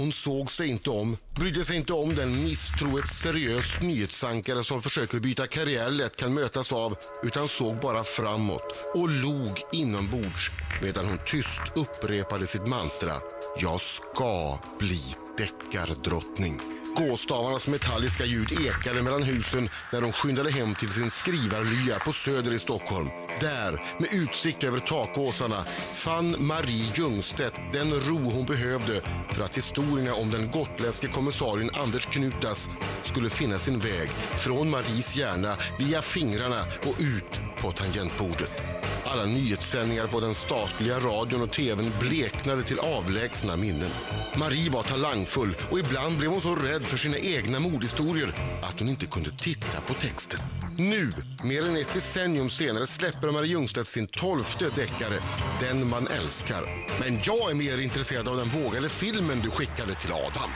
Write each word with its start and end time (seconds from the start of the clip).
Hon 0.00 0.12
såg 0.12 0.50
sig 0.50 0.68
inte 0.68 0.90
om, 0.90 1.16
brydde 1.34 1.64
sig 1.64 1.76
inte 1.76 1.92
om 1.92 2.14
den 2.14 2.44
misstro 2.44 2.98
ett 2.98 3.08
seriöst 3.08 3.80
nyhetsankare 3.82 4.64
som 4.64 4.82
försöker 4.82 5.20
byta 5.20 5.46
karriär 5.46 5.90
lätt 5.90 6.16
kan 6.16 6.34
mötas 6.34 6.72
av, 6.72 6.96
utan 7.22 7.48
såg 7.48 7.80
bara 7.80 8.04
framåt 8.04 8.84
och 8.94 9.08
log 9.08 9.62
inombords 9.72 10.50
medan 10.82 11.06
hon 11.06 11.18
tyst 11.26 11.62
upprepade 11.74 12.46
sitt 12.46 12.66
mantra. 12.66 13.16
Jag 13.60 13.80
ska 13.80 14.58
bli 14.78 15.00
deckardrottning. 15.38 16.79
Gåstavarnas 16.96 17.68
metalliska 17.68 18.24
ljud 18.24 18.52
ekade 18.66 19.02
mellan 19.02 19.22
husen 19.22 19.68
när 19.92 20.00
de 20.00 20.12
skyndade 20.12 20.50
hem 20.50 20.74
till 20.74 20.90
sin 20.90 21.10
skrivarlya 21.10 21.98
på 21.98 22.12
Söder 22.12 22.52
i 22.54 22.58
Stockholm. 22.58 23.08
Där, 23.40 23.82
med 23.98 24.08
utsikt 24.12 24.64
över 24.64 24.78
takåsarna, 24.78 25.64
fann 25.92 26.36
Marie 26.38 26.92
Ljungstedt 26.94 27.54
den 27.72 27.90
ro 27.90 28.30
hon 28.30 28.46
behövde 28.46 29.00
för 29.28 29.44
att 29.44 29.56
historierna 29.56 30.14
om 30.14 30.30
den 30.30 30.50
gotländske 30.50 31.08
kommissarien 31.08 31.70
Anders 31.74 32.06
Knutas 32.06 32.68
skulle 33.02 33.30
finna 33.30 33.58
sin 33.58 33.78
väg 33.78 34.08
från 34.36 34.70
Maries 34.70 35.16
hjärna 35.16 35.56
via 35.78 36.02
fingrarna 36.02 36.64
och 36.86 36.96
ut 36.98 37.40
på 37.60 37.72
tangentbordet. 37.72 38.79
Alla 39.12 39.24
nyhetssändningar 39.24 40.06
på 40.06 40.20
den 40.20 40.34
statliga 40.34 40.98
radion 40.98 41.42
och 41.42 41.50
tvn 41.50 41.92
bleknade 42.00 42.62
till 42.62 42.78
avlägsna 42.78 43.56
minnen. 43.56 43.90
Marie 44.34 44.70
var 44.70 44.82
talangfull 44.82 45.56
och 45.70 45.78
ibland 45.78 46.18
blev 46.18 46.30
hon 46.30 46.40
så 46.40 46.54
rädd 46.54 46.84
för 46.84 46.96
sina 46.96 47.18
egna 47.18 47.60
mordhistorier 47.60 48.34
att 48.62 48.78
hon 48.78 48.88
inte 48.88 49.06
kunde 49.06 49.30
titta 49.30 49.80
på 49.80 49.94
texten. 49.94 50.40
Nu, 50.78 51.12
mer 51.44 51.68
än 51.68 51.76
ett 51.76 51.94
decennium 51.94 52.50
senare, 52.50 52.86
släpper 52.86 53.30
Marie 53.30 53.50
Ljungstedt 53.50 53.86
sin 53.86 54.06
tolfte 54.06 54.64
deckare, 54.64 55.18
Den 55.60 55.88
man 55.88 56.06
älskar. 56.06 56.86
Men 57.00 57.20
jag 57.22 57.50
är 57.50 57.54
mer 57.54 57.78
intresserad 57.78 58.28
av 58.28 58.36
den 58.36 58.48
vågade 58.48 58.88
filmen 58.88 59.40
du 59.40 59.50
skickade 59.50 59.94
till 59.94 60.12
Adam. 60.12 60.50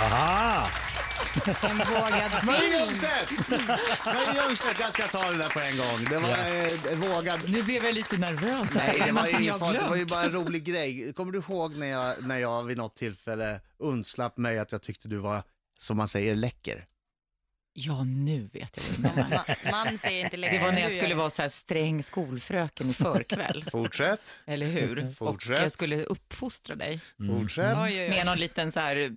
Aha! 0.00 0.66
En 1.62 1.76
vågad 1.76 2.44
Marie 2.44 2.60
film. 2.60 2.84
Ljungstedt! 2.84 3.48
Marie 4.04 4.42
Ljungstedt, 4.44 4.80
jag 4.80 4.92
ska 4.92 5.02
ta 5.02 5.30
det 5.30 5.38
där 5.38 5.48
på 5.48 5.60
en 5.60 5.76
gång. 5.78 6.04
Det 6.10 6.18
var 6.18 6.30
eh, 6.92 7.14
vågad. 7.14 7.40
Nu 7.50 7.62
blev 7.62 7.84
jag 7.84 7.94
lite 7.94 8.16
nervös. 8.16 8.74
här. 8.76 8.86
Nej, 8.98 9.02
det 9.06 9.12
var, 9.12 9.40
jag 9.40 9.58
fan, 9.58 9.72
det 9.74 9.80
var 9.88 9.96
ju 9.96 10.04
bara 10.04 10.22
en 10.22 10.32
rolig 10.32 10.64
grej. 10.64 11.12
Kommer 11.12 11.32
du 11.32 11.38
ihåg 11.38 11.76
när 11.76 11.86
jag, 11.86 12.26
när 12.26 12.38
jag 12.38 12.62
vid 12.64 12.76
något 12.76 12.96
tillfälle 12.96 13.60
undslapp 13.78 14.36
mig 14.36 14.58
att 14.58 14.72
jag 14.72 14.82
tyckte 14.82 15.08
du 15.08 15.16
var, 15.16 15.42
som 15.78 15.96
man 15.96 16.08
säger, 16.08 16.34
läcker? 16.34 16.86
Ja, 17.72 18.04
nu 18.04 18.48
vet 18.52 18.76
jag 18.76 19.12
vad. 19.12 19.30
Man, 19.30 19.40
man 19.70 19.98
säger 19.98 20.24
inte 20.24 20.36
längre. 20.36 20.58
Det 20.58 20.64
var 20.64 20.72
när 20.72 20.80
jag 20.80 20.90
Du 20.90 20.94
skulle 20.96 21.14
vara 21.14 21.30
så 21.30 21.42
här 21.42 21.48
sträng 21.48 22.02
skolfröken 22.02 22.90
i 22.90 22.94
förkväll, 22.94 23.64
Fortsätt. 23.70 24.38
eller 24.46 24.66
hur? 24.66 25.10
Fortsätt. 25.12 25.58
Och 25.58 25.64
jag 25.64 25.72
skulle 25.72 26.04
uppfostra 26.04 26.76
dig 26.76 27.00
Fortsätt. 27.28 27.76
Med 28.10 28.26
någon 28.26 28.38
liten 28.38 28.72
så 28.72 28.80
här 28.80 29.16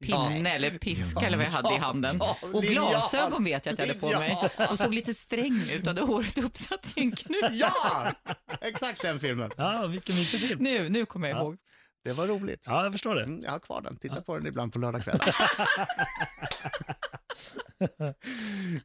pinne 0.00 0.50
eller 0.54 0.70
piska 0.78 1.26
eller 1.26 1.36
vad 1.36 1.46
jag 1.46 1.50
hade 1.52 1.74
i 1.74 1.78
handen. 1.78 2.16
Ja, 2.20 2.36
Och 2.52 2.62
glasögon 2.62 3.44
vet 3.44 3.66
jag 3.66 3.72
att 3.72 3.78
jag 3.78 3.86
hade 3.86 3.98
på 4.00 4.08
mig 4.10 4.36
och 4.70 4.78
såg 4.78 4.94
lite 4.94 5.14
sträng 5.14 5.70
ut 5.70 5.80
och 5.80 5.86
hade 5.86 6.02
håret 6.02 6.38
uppsatt 6.38 6.92
i 6.96 7.00
en 7.00 7.12
knut. 7.12 7.44
Ja! 7.52 8.12
Exakt 8.60 9.02
den 9.02 9.18
filmen. 9.18 9.50
Ja, 9.56 9.86
vilken 9.86 10.16
mysig 10.16 10.40
film. 10.40 10.58
Nu, 10.62 10.88
nu 10.88 11.06
kommer 11.06 11.28
jag 11.28 11.38
ihåg. 11.38 11.56
Det 12.04 12.12
var 12.12 12.26
roligt. 12.26 12.64
Ja, 12.66 12.82
jag 12.82 12.92
förstår 12.92 13.14
det. 13.14 13.24
Mm, 13.24 13.40
jag 13.44 13.50
har 13.50 13.58
kvar 13.58 13.80
den. 13.82 13.96
Titta 13.96 14.20
på 14.20 14.36
den 14.38 14.46
ibland 14.46 14.72
på 14.72 14.78
lördagskvällar. 14.78 15.34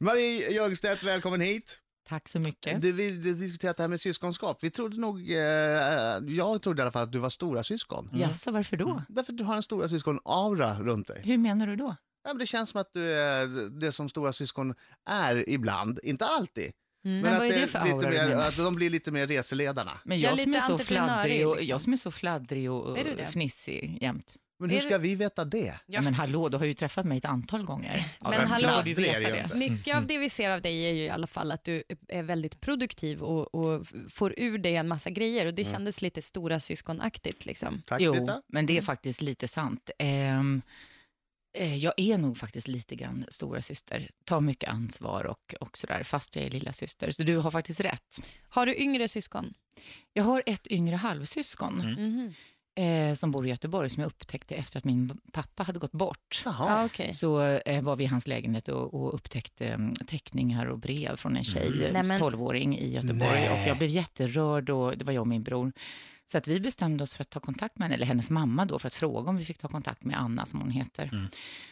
Marie 0.00 0.52
Ljungstedt, 0.52 1.02
välkommen 1.02 1.40
hit. 1.40 1.78
Tack 2.08 2.28
så 2.28 2.38
mycket. 2.38 2.80
Du, 2.82 2.92
vi 2.92 3.10
diskuterat 3.34 3.76
det 3.76 3.82
här 3.82 3.88
med 3.88 4.00
syskonskap. 4.00 4.58
Vi 4.62 4.70
trodde 4.70 5.00
nog, 5.00 5.30
eh, 5.30 5.38
jag 6.28 6.62
trodde 6.62 6.80
i 6.80 6.82
alla 6.82 6.90
fall 6.90 7.02
att 7.02 7.12
du 7.12 7.18
var 7.18 7.30
stora 7.30 7.62
syskon. 7.62 8.10
Jaså, 8.12 8.50
varför 8.50 8.76
då? 8.76 9.02
Därför 9.08 9.32
att 9.32 9.38
du 9.38 9.44
har 9.44 9.56
en 9.56 9.62
stora 9.62 9.88
syskon-aura 9.88 10.80
runt 10.82 11.06
dig. 11.06 11.22
Hur 11.24 11.38
menar 11.38 11.66
du 11.66 11.76
då? 11.76 11.96
Ja, 12.24 12.30
men 12.32 12.38
det 12.38 12.46
känns 12.46 12.70
som 12.70 12.80
att 12.80 12.92
du 12.92 13.12
är 13.12 13.70
det 13.80 13.92
som 13.92 14.08
stora 14.08 14.32
syskon 14.32 14.74
är 15.10 15.48
ibland, 15.48 16.00
inte 16.02 16.24
alltid. 16.26 16.72
Mm. 17.04 17.20
Men 17.20 17.32
att 17.32 17.38
vad 17.38 17.48
är 17.48 17.60
det 17.60 17.66
för 17.66 17.84
lite 17.84 17.96
aura 17.96 18.10
du 18.10 18.28
mer, 18.28 18.36
att 18.36 18.56
de 18.56 18.74
blir 18.74 18.90
lite 18.90 19.10
mer 19.10 19.26
reseledarna. 19.26 19.98
Men 20.04 20.20
Ja, 20.20 20.30
jag 20.30 20.40
som, 20.40 20.50
är 20.50 20.54
lite 20.54 20.66
så 20.66 20.78
fladdrig 20.78 21.48
och, 21.48 21.56
liksom. 21.56 21.70
jag 21.70 21.80
som 21.80 21.92
är 21.92 21.96
så 21.96 22.10
fladdrig 22.10 22.70
och 22.70 22.98
Är 22.98 23.04
du 23.04 23.14
det? 23.14 23.26
fnissig 23.26 23.98
jämt. 24.00 24.36
Men 24.58 24.70
hur 24.70 24.80
ska 24.80 24.98
vi 24.98 25.14
veta 25.16 25.44
det? 25.44 25.74
Ja. 25.86 26.00
Men 26.00 26.14
hallå, 26.14 26.48
du 26.48 26.56
har 26.56 26.64
ju 26.64 26.74
träffat 26.74 27.06
mig 27.06 27.18
ett 27.18 27.24
antal 27.24 27.64
gånger. 27.64 28.06
Ja, 28.20 28.30
Men 28.30 28.46
hallå, 28.48 28.82
du 28.84 28.94
veta 28.94 29.20
det. 29.20 29.54
Mycket 29.54 29.96
av 29.96 30.06
det 30.06 30.18
vi 30.18 30.30
ser 30.30 30.50
av 30.50 30.60
dig 30.62 30.84
är 30.84 30.92
ju 30.92 31.02
i 31.02 31.08
alla 31.08 31.26
fall 31.26 31.52
att 31.52 31.64
du 31.64 31.82
är 32.08 32.22
väldigt 32.22 32.60
produktiv 32.60 33.22
och, 33.22 33.54
och 33.54 33.86
får 34.10 34.34
ur 34.36 34.58
dig 34.58 34.76
en 34.76 34.88
massa 34.88 35.10
grejer 35.10 35.46
och 35.46 35.54
det 35.54 35.64
kändes 35.64 36.02
lite 36.02 36.22
stora 36.22 36.60
syskonaktigt 36.60 37.46
liksom. 37.46 37.82
Tack 37.86 38.00
Jo, 38.00 38.12
Britta. 38.12 38.42
men 38.48 38.66
det 38.66 38.78
är 38.78 38.82
faktiskt 38.82 39.22
lite 39.22 39.48
sant. 39.48 39.90
Ehm, 39.98 40.62
eh, 41.58 41.76
jag 41.76 41.92
är 41.96 42.18
nog 42.18 42.38
faktiskt 42.38 42.68
lite 42.68 42.96
grann 42.96 43.24
stora 43.28 43.62
syster. 43.62 44.10
tar 44.24 44.40
mycket 44.40 44.70
ansvar 44.70 45.24
och, 45.24 45.54
och 45.60 45.76
sådär, 45.78 46.02
fast 46.02 46.36
jag 46.36 46.44
är 46.44 46.50
lilla 46.50 46.72
syster. 46.72 47.10
Så 47.10 47.22
du 47.22 47.36
har 47.36 47.50
faktiskt 47.50 47.80
rätt. 47.80 48.28
Har 48.48 48.66
du 48.66 48.76
yngre 48.76 49.08
syskon? 49.08 49.54
Jag 50.12 50.24
har 50.24 50.42
ett 50.46 50.66
yngre 50.70 50.96
halvsyskon 50.96 51.78
Mhm. 51.78 52.34
Eh, 52.76 53.14
som 53.14 53.30
bor 53.30 53.46
i 53.46 53.50
Göteborg, 53.50 53.90
som 53.90 54.00
jag 54.00 54.06
upptäckte 54.06 54.54
efter 54.54 54.78
att 54.78 54.84
min 54.84 55.18
pappa 55.32 55.62
hade 55.62 55.78
gått 55.78 55.92
bort. 55.92 56.42
Jaha. 56.44 56.66
Ja, 56.80 56.84
okej. 56.84 57.12
Så 57.14 57.40
eh, 57.42 57.82
var 57.82 57.96
vi 57.96 58.04
i 58.04 58.06
hans 58.06 58.26
lägenhet 58.26 58.68
och, 58.68 58.94
och 58.94 59.14
upptäckte 59.14 59.66
eh, 59.66 59.78
teckningar 60.06 60.66
och 60.66 60.78
brev 60.78 61.16
från 61.16 61.36
en 61.36 61.44
tjej, 61.44 61.66
Mm. 61.66 61.82
eh, 61.82 61.92
Nej, 61.92 62.02
men- 62.02 62.20
12-åring 62.20 62.78
i 62.78 62.92
Göteborg. 62.94 63.18
Nej. 63.18 63.62
Och 63.62 63.68
jag 63.68 63.78
blev 63.78 63.90
jätterörd 63.90 64.70
och 64.70 64.98
det 64.98 65.04
var 65.04 65.12
jag 65.12 65.20
och 65.20 65.26
min 65.28 65.42
bror. 65.42 65.72
Så 66.28 66.38
att 66.38 66.48
vi 66.48 66.60
bestämde 66.60 67.04
oss 67.04 67.14
för 67.14 67.22
att 67.22 67.30
ta 67.30 67.40
kontakt 67.40 67.78
med 67.78 67.84
henne, 67.84 67.94
eller 67.94 68.06
hennes 68.06 68.30
mamma 68.30 68.64
då, 68.64 68.78
för 68.78 68.86
att 68.86 68.94
fråga 68.94 69.30
om 69.30 69.36
vi 69.36 69.44
fick 69.44 69.58
ta 69.58 69.68
kontakt 69.68 70.04
med 70.04 70.20
Anna, 70.20 70.46
som 70.46 70.60
hon 70.60 70.70
heter. 70.70 71.08
Mm. 71.12 71.26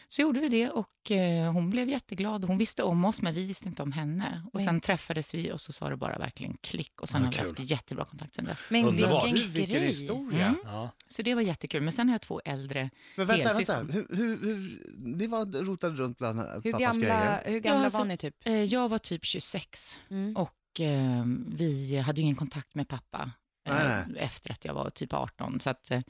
Så 0.07 0.21
gjorde 0.21 0.39
vi 0.39 0.49
det 0.49 0.69
och 0.69 1.11
eh, 1.11 1.51
hon 1.53 1.69
blev 1.69 1.89
jätteglad. 1.89 2.45
Hon 2.45 2.57
visste 2.57 2.83
om 2.83 3.05
oss, 3.05 3.21
men 3.21 3.33
vi 3.33 3.43
visste 3.45 3.67
inte 3.69 3.83
om 3.83 3.91
henne. 3.91 4.41
Och 4.53 4.61
sen 4.61 4.79
träffades 4.81 5.33
vi 5.33 5.51
och 5.51 5.61
så 5.61 5.71
sa 5.71 5.89
det 5.89 5.95
bara 5.97 6.17
verkligen 6.17 6.57
klick. 6.61 7.01
Och 7.01 7.09
sen 7.09 7.21
Ja, 7.21 7.27
har 7.27 7.33
vi 7.33 7.39
haft 7.49 7.71
jättebra 7.71 8.05
kontakt 8.05 8.35
sen 8.35 8.45
dess. 8.45 8.67
Men 8.71 8.85
Underbart. 8.85 9.25
vilken 9.25 9.47
Du, 9.47 9.47
vilken 9.53 9.75
grej. 9.75 9.87
historia. 9.87 10.45
Mm. 10.47 10.59
Ja. 10.63 10.89
Så 11.07 11.21
det 11.21 11.35
var 11.35 11.41
jättekul. 11.41 11.81
Men 11.83 11.91
sen 11.93 12.07
har 12.09 12.13
jag 12.13 12.21
två 12.21 12.41
äldre 12.45 12.89
Men 13.15 13.25
vänta, 13.25 13.47
helsyskon. 13.49 13.75
vänta. 13.87 13.93
Hur, 13.93 14.17
hur, 14.17 14.39
hur, 14.45 14.81
ni 14.97 15.27
var 15.27 15.63
rotade 15.63 15.95
runt 15.95 16.17
bland 16.17 16.39
Hur 16.39 16.71
pappas 16.71 16.97
gamla, 16.97 17.07
grejer. 17.07 17.41
hur 17.45 17.59
gamla 17.59 17.83
alltså- 17.83 17.97
var 17.97 18.05
ni 18.05 18.17
typ? 18.17 18.35
Eh, 18.47 18.53
Jag 18.63 18.89
var 18.89 18.97
typ 18.97 19.25
26 19.25 19.99
Mm. 20.09 20.35
och 20.37 20.79
eh, 20.79 21.23
vi 21.47 21.97
hade 21.97 22.17
ju 22.17 22.23
ingen 22.23 22.35
kontakt 22.35 22.75
med 22.75 22.87
pappa 22.87 23.31
Nej. 23.65 24.05
efter 24.17 24.51
att 24.51 24.65
jag 24.65 24.73
var 24.73 24.89
typ 24.89 25.13
18. 25.13 25.59
Så 25.59 25.69
att, 25.69 25.91
eh, 25.91 26.01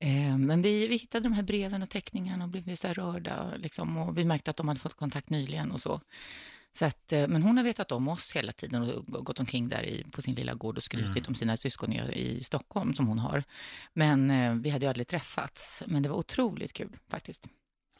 eh, 0.00 0.38
men 0.38 0.62
vi, 0.62 0.86
vi 0.86 0.96
hittade 0.96 1.22
de 1.22 1.32
här 1.32 1.42
breven 1.42 1.82
och 1.82 1.90
teckningarna 1.90 2.44
och 2.44 2.50
blev 2.50 2.74
så 2.74 2.86
här 2.86 2.94
rörda. 2.94 3.52
Liksom, 3.56 3.96
och 3.96 4.18
vi 4.18 4.24
märkte 4.24 4.50
att 4.50 4.56
de 4.56 4.68
hade 4.68 4.80
fått 4.80 4.94
kontakt 4.94 5.30
nyligen 5.30 5.72
och 5.72 5.80
så. 5.80 6.00
Så 6.72 6.84
att, 6.84 7.12
eh, 7.12 7.28
men 7.28 7.42
hon 7.42 7.56
har 7.56 7.64
vetat 7.64 7.92
om 7.92 8.08
oss 8.08 8.36
hela 8.36 8.52
tiden 8.52 8.82
och 8.82 9.24
gått 9.24 9.40
omkring 9.40 9.68
där 9.68 9.82
i, 9.82 10.04
på 10.04 10.22
sin 10.22 10.34
lilla 10.34 10.54
gård 10.54 10.76
och 10.76 10.82
skrutit 10.82 11.28
om 11.28 11.34
sina 11.34 11.56
syskon 11.56 11.92
i, 11.92 11.98
i 12.12 12.44
Stockholm 12.44 12.94
som 12.94 13.06
hon 13.06 13.18
har. 13.18 13.44
Men 13.92 14.30
eh, 14.30 14.54
vi 14.54 14.70
hade 14.70 14.84
ju 14.84 14.88
aldrig 14.88 15.08
träffats. 15.08 15.82
Men 15.86 16.02
det 16.02 16.08
var 16.08 16.16
otroligt 16.16 16.72
kul 16.72 16.96
faktiskt. 17.08 17.48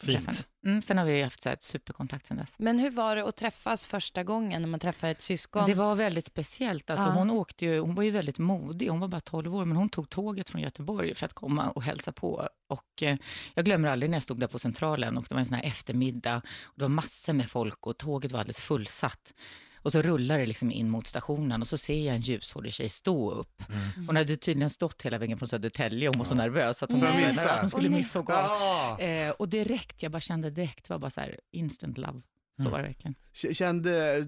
Fint. 0.06 0.48
Mm, 0.66 0.82
sen 0.82 0.98
har 0.98 1.04
vi 1.04 1.22
haft 1.22 1.42
så 1.42 1.48
här 1.48 1.56
ett 1.56 1.62
superkontakt 1.62 2.26
sen 2.26 2.36
dess. 2.36 2.54
Men 2.58 2.78
hur 2.78 2.90
var 2.90 3.16
det 3.16 3.24
att 3.28 3.36
träffas 3.36 3.86
första 3.86 4.24
gången 4.24 4.62
när 4.62 4.68
man 4.68 4.80
träffar 4.80 5.08
ett 5.08 5.20
syskon? 5.20 5.66
Det 5.68 5.74
var 5.74 5.94
väldigt 5.94 6.24
speciellt. 6.26 6.90
Alltså, 6.90 7.06
Ja. 7.06 7.12
hon, 7.12 7.30
åkte 7.30 7.64
ju, 7.64 7.78
hon 7.80 7.94
var 7.94 8.02
ju 8.02 8.10
väldigt 8.10 8.38
modig. 8.38 8.88
Hon 8.88 9.00
var 9.00 9.08
bara 9.08 9.20
12 9.20 9.54
år, 9.56 9.64
men 9.64 9.76
hon 9.76 9.88
tog 9.88 10.08
tåget 10.10 10.50
från 10.50 10.60
Göteborg 10.60 11.14
för 11.14 11.26
att 11.26 11.32
komma 11.32 11.70
och 11.70 11.82
hälsa 11.82 12.12
på. 12.12 12.48
Och, 12.68 13.02
eh, 13.02 13.16
jag 13.54 13.64
glömmer 13.64 13.88
aldrig 13.88 14.10
när 14.10 14.16
jag 14.16 14.22
stod 14.22 14.40
där 14.40 14.46
på 14.46 14.58
Centralen 14.58 15.16
och 15.18 15.26
det 15.28 15.34
var 15.34 15.40
en 15.40 15.46
sån 15.46 15.56
här 15.56 15.64
eftermiddag. 15.64 16.36
Och 16.64 16.72
det 16.76 16.82
var 16.84 16.88
massor 16.88 17.32
med 17.32 17.50
folk 17.50 17.86
och 17.86 17.98
tåget 17.98 18.32
var 18.32 18.40
alldeles 18.40 18.60
fullsatt. 18.62 19.32
Och 19.82 19.92
så 19.92 20.02
rullar 20.02 20.38
det 20.38 20.46
liksom 20.46 20.70
in 20.70 20.90
mot 20.90 21.06
stationen 21.06 21.60
och 21.60 21.66
så 21.66 21.76
ser 21.76 22.06
jag 22.06 22.14
en 22.14 22.20
ljushårig 22.20 22.72
tjej 22.72 22.88
stå 22.88 23.30
upp. 23.30 23.62
Hon 24.06 24.16
hade 24.16 24.36
tydligen 24.36 24.70
stått 24.70 25.02
hela 25.02 25.18
vägen 25.18 25.38
från 25.38 25.48
Södertälje 25.48 26.08
och 26.08 26.14
hon 26.14 26.18
var 26.18 26.26
så 26.26 26.34
nervös 26.34 26.82
att 26.82 26.90
hon, 26.90 27.00
Nej. 27.00 27.24
var 27.24 27.44
nära 27.44 27.52
att 27.52 27.60
hon 27.60 27.70
skulle 27.70 27.88
missa 27.88 28.18
och 28.18 28.26
gå. 28.26 28.32
Ja. 28.32 28.98
Eh, 28.98 29.30
och 29.30 29.48
direkt, 29.48 30.02
jag 30.02 30.12
bara 30.12 30.20
kände 30.20 30.50
direkt, 30.50 30.88
det 30.88 30.94
var 30.94 30.98
bara 30.98 31.10
så 31.10 31.20
här 31.20 31.40
instant 31.52 31.98
love. 31.98 32.22
Så 32.62 32.68
var 32.70 32.78
det 32.78 32.84
verkligen. 32.84 33.14
Kände, 33.52 34.24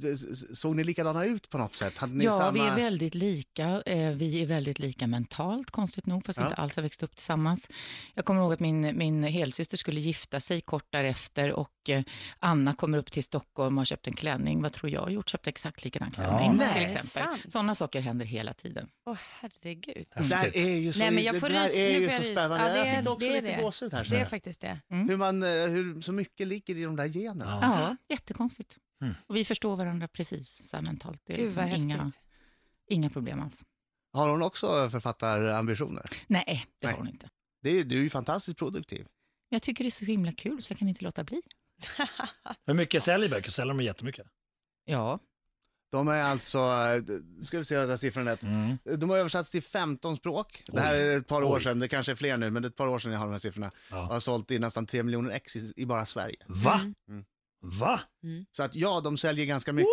såg 0.55 0.77
ni 0.77 0.85
likadana 0.85 1.25
ut 1.25 1.51
på 1.51 1.59
något 1.59 1.75
sätt? 1.75 1.99
Hade 1.99 2.15
ni 2.15 2.25
Ja, 2.25 2.31
samma... 2.39 2.51
vi 2.53 2.61
är 2.61 2.75
väldigt 2.77 3.15
lika. 3.15 3.83
Eh, 3.87 4.11
Vi 4.11 4.43
är 4.43 4.47
väldigt 4.47 4.79
lika 4.79 5.07
mentalt, 5.07 5.71
konstigt 5.71 6.07
nog, 6.07 6.27
fast 6.27 6.39
vi 6.39 6.43
Ja. 6.43 6.49
inte 6.49 6.61
alls 6.63 6.77
har 6.77 6.83
växt 6.83 7.03
upp 7.03 7.17
tillsammans. 7.17 7.69
Jag 8.15 8.25
kommer 8.25 8.41
ihåg 8.41 8.53
att 8.53 8.61
min, 8.61 8.99
min 8.99 9.23
helsyster 9.25 9.77
skulle 9.77 10.01
gifta 10.01 10.41
sig 10.41 10.61
kort 10.61 10.87
därefter 10.91 11.53
och 11.53 11.71
eh, 11.89 12.03
Anna 12.39 12.73
kommer 12.75 12.99
upp 12.99 13.11
till 13.13 13.25
Stockholm 13.25 13.79
och 13.79 13.81
har 13.81 13.85
köpt 13.85 14.07
en 14.07 14.15
klänning. 14.15 14.63
Vad 14.63 14.73
tror 14.73 14.91
jag 14.93 15.01
har 15.01 15.11
gjort? 15.11 15.29
Köpt 15.31 15.47
exakt 15.47 15.85
likadan 15.85 16.11
klänning, 16.11 16.57
Nej. 16.57 16.73
till 16.73 16.83
det 16.83 16.85
exempel. 16.95 17.51
Sådana 17.51 17.75
saker 17.75 18.01
händer 18.01 18.27
hela 18.27 18.53
tiden. 18.53 18.89
Åh 19.07 19.17
herregud. 19.41 20.07
Det 20.17 20.23
där 20.29 20.57
är 20.57 20.77
ju 20.77 20.93
så, 20.93 20.99
Nej, 20.99 21.11
men 21.11 21.25
jag 21.25 21.35
det 21.35 21.41
får 21.41 21.49
där 21.49 21.69
rys- 21.69 21.77
är 21.77 21.93
nu 21.93 21.99
ju 21.99 22.11
så 22.11 22.23
spännande. 22.23 22.57
Ja, 22.57 22.73
det 22.73 22.79
jag 22.79 22.87
är- 22.89 22.99
fick 23.01 23.09
också 23.09 23.27
det 23.29 23.33
lite 23.43 23.57
det. 23.57 23.63
gåshud 23.63 23.93
här. 23.93 24.07
Det 24.11 24.17
är 24.21 24.25
faktiskt 24.25 24.61
det. 24.61 24.79
Hur, 24.89 25.17
man, 25.17 25.43
eh, 25.43 25.49
hur 25.49 26.01
så 26.01 26.13
mycket 26.13 26.47
ligger 26.49 26.77
i 26.79 26.83
de 26.83 26.97
där 26.97 27.07
generna. 27.07 27.97
Ja, 28.09 28.14
jättekonstigt. 28.15 28.77
Och 29.27 29.37
vi 29.37 29.45
förstår 29.45 29.77
varandra 29.77 30.09
precis 30.09 30.69
så 30.71 30.77
här 30.77 30.85
mentalt. 30.85 31.21
Det 31.25 31.33
är 31.33 31.37
Gud 31.37 31.47
liksom 31.47 31.67
inga, 31.67 32.13
inga 32.91 33.11
problem 33.11 33.41
alls. 33.43 33.65
Har 34.13 34.31
hon 34.31 34.43
också 34.43 34.89
författarambitioner? 34.91 36.03
Nej, 36.27 36.45
det 36.81 36.87
Nej. 36.87 36.93
har 36.93 36.99
hon 36.99 37.09
inte. 37.09 37.29
Det 37.63 37.71
är, 37.71 37.85
du 37.85 37.99
är 37.99 38.03
ju 38.03 38.11
fantastiskt 38.11 38.59
produktiv. 38.59 39.07
Jag 39.49 39.63
tycker 39.63 39.85
det 39.85 39.89
är 39.89 39.91
så 39.91 40.05
himla 40.05 40.33
kul 40.33 40.63
så 40.63 40.73
jag 40.73 40.79
kan 40.79 40.89
inte 40.89 41.05
låta 41.05 41.25
bli. 41.25 41.43
Hur 42.67 42.75
mycket 42.75 43.03
säljer 43.03 43.29
böcker? 43.29 43.51
Säljer 43.51 43.75
de 43.75 43.85
jättemycket? 43.85 44.27
Ja, 44.85 45.19
De 45.93 46.09
är 46.09 46.23
alltså, 46.23 46.59
eh, 46.59 47.03
nu 47.39 47.45
ska 47.45 47.59
vi 47.59 47.65
se 47.65 47.87
vad 47.87 48.01
siffran 48.01 48.25
rätt. 48.25 48.43
Mm. 48.43 48.79
De 48.99 49.11
har 49.11 49.17
översatts 49.17 49.51
till 49.51 49.63
15 49.63 50.17
språk. 50.17 50.63
Det 50.67 50.81
här 50.81 50.95
är 50.95 51.17
ett 51.17 51.27
par 51.27 51.43
år 51.43 51.57
Oj. 51.57 51.63
sedan, 51.63 51.79
det 51.81 51.89
kanske 51.89 52.13
är 52.13 52.17
fler 52.17 52.37
nu, 52.37 52.51
men 52.51 52.63
det 52.63 52.67
är 52.67 52.71
ett 52.71 52.77
par 52.77 52.87
år 52.89 52.99
sedan 52.99 53.13
jag 53.13 53.19
har 53.19 53.27
de 53.27 53.33
här 53.33 53.39
siffrorna. 53.39 53.71
Ja. 53.91 54.03
Och 54.03 54.07
har 54.09 54.21
sålt 54.21 54.51
i 54.51 54.59
nästan 54.59 54.87
3 54.87 55.03
miljoner 55.03 55.31
ex 55.31 55.57
i, 55.57 55.73
i 55.77 55.87
bara 55.87 56.05
Sverige. 56.05 56.37
Va? 56.49 56.81
Mm. 57.09 57.25
Va? 57.65 58.01
Så 58.53 58.63
att 58.63 58.75
ja, 58.75 59.01
de 59.01 59.17
säljer 59.17 59.47
ganska 59.47 59.73
mycket. 59.73 59.89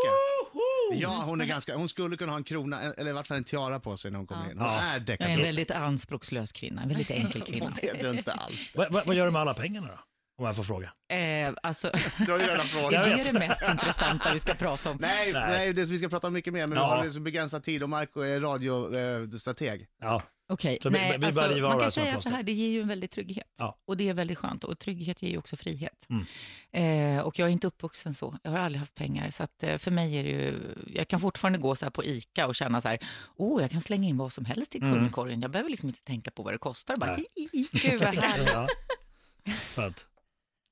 Ja, 0.93 1.23
hon, 1.25 1.41
är 1.41 1.45
ganska, 1.45 1.75
hon 1.77 1.89
skulle 1.89 2.17
kunna 2.17 2.31
ha 2.31 2.37
en 2.37 2.43
krona, 2.43 2.81
eller 2.81 3.09
i 3.09 3.13
vart 3.13 3.27
fall 3.27 3.37
en 3.37 3.43
tiara 3.43 3.79
på 3.79 3.97
sig 3.97 4.11
när 4.11 4.17
hon 4.17 4.27
kommer 4.27 4.51
in. 4.51 4.57
Hon 4.57 4.67
Ja. 4.67 4.79
är 4.81 5.03
jag 5.07 5.21
är 5.21 5.29
en 5.29 5.41
väldigt 5.41 5.71
anspråkslös 5.71 6.51
kvinna, 6.51 6.81
en 6.81 6.87
väldigt 6.89 7.11
enkel 7.11 7.41
kvinna. 7.41 7.73
Det 7.81 7.89
är 7.89 8.03
du 8.03 8.17
inte 8.17 8.33
alls. 8.33 8.71
Va, 8.75 8.87
va, 8.89 9.03
vad 9.05 9.15
gör 9.15 9.25
du 9.25 9.31
med 9.31 9.41
alla 9.41 9.53
pengarna 9.53 9.87
då? 9.87 9.99
Om 10.39 10.45
jag 10.45 10.55
får 10.55 10.63
fråga. 10.63 10.91
Eh, 11.11 11.53
alltså, 11.63 11.91
Du 12.25 12.31
har 12.31 12.39
ju 12.39 12.45
redan 12.45 12.59
är 12.65 12.69
frågat. 12.69 12.93
Jag 12.93 13.05
det 13.09 13.15
vet. 13.15 13.33
det 13.33 13.39
mest 13.39 13.63
intressanta 13.71 14.33
vi 14.33 14.39
ska 14.39 14.53
prata 14.53 14.91
om? 14.91 14.97
Nej, 15.01 15.33
Nej. 15.33 15.43
nej. 15.47 15.73
det, 15.73 15.85
vi 15.85 15.97
ska 15.97 16.09
prata 16.09 16.27
om 16.27 16.33
mycket 16.33 16.53
mer, 16.53 16.67
men 16.67 16.77
Ja. 16.77 16.99
vi 17.01 17.07
har 17.07 17.13
så 17.13 17.19
begränsad 17.19 17.63
tid 17.63 17.83
och 17.83 17.89
Marco 17.89 18.21
är 18.21 18.39
radiostrateg. 18.39 19.87
Ja. 19.99 20.23
Okej, 20.51 20.79
vi- 20.83 20.89
nej, 20.89 21.17
vi 21.17 21.25
alltså, 21.25 21.41
man 21.41 21.79
kan 21.79 21.91
säga 21.91 22.17
så 22.17 22.29
här, 22.29 22.43
det 22.43 22.51
ger 22.51 22.67
ju 22.69 22.81
en 22.81 22.87
väldig 22.87 23.11
trygghet. 23.11 23.47
Ja. 23.57 23.77
Och 23.85 23.97
det 23.97 24.09
är 24.09 24.13
väldigt 24.13 24.37
skönt. 24.37 24.63
Och 24.63 24.79
trygghet 24.79 25.21
ger 25.23 25.29
ju 25.29 25.37
också 25.37 25.55
frihet. 25.55 26.07
Mm. 26.09 27.17
Eh, 27.17 27.23
och 27.23 27.39
jag 27.39 27.47
är 27.47 27.51
inte 27.51 27.67
uppvuxen 27.67 28.13
så. 28.13 28.37
Jag 28.43 28.51
har 28.51 28.57
aldrig 28.59 28.79
haft 28.79 28.95
pengar. 28.95 29.31
Så 29.31 29.43
att, 29.43 29.63
eh, 29.63 29.77
för 29.77 29.91
mig 29.91 30.15
är 30.15 30.23
det 30.23 30.29
ju, 30.29 30.75
jag 30.95 31.07
kan 31.07 31.19
fortfarande 31.19 31.59
gå 31.59 31.75
så 31.75 31.85
här 31.85 31.89
på 31.91 32.03
ICA 32.05 32.47
och 32.47 32.55
känna 32.55 32.81
så 32.81 32.87
här, 32.87 32.99
åh, 33.35 33.61
jag 33.61 33.71
kan 33.71 33.81
slänga 33.81 34.09
in 34.09 34.17
vad 34.17 34.33
som 34.33 34.45
helst 34.45 34.75
i 34.75 34.77
Mm. 34.77 34.93
kundkorgen. 34.93 35.41
Jag 35.41 35.51
behöver 35.51 35.69
liksom 35.69 35.89
inte 35.89 36.03
tänka 36.03 36.31
på 36.31 36.43
vad 36.43 36.53
det 36.53 36.57
kostar. 36.57 36.95
Bara, 36.97 37.11
Nej. 37.15 37.25
hi, 37.35 37.49
hi, 37.53 37.67
hi. 37.71 37.89
Gud 37.89 37.99
vad 38.01 38.15
härligt. 38.15 38.47
ja. 38.53 38.67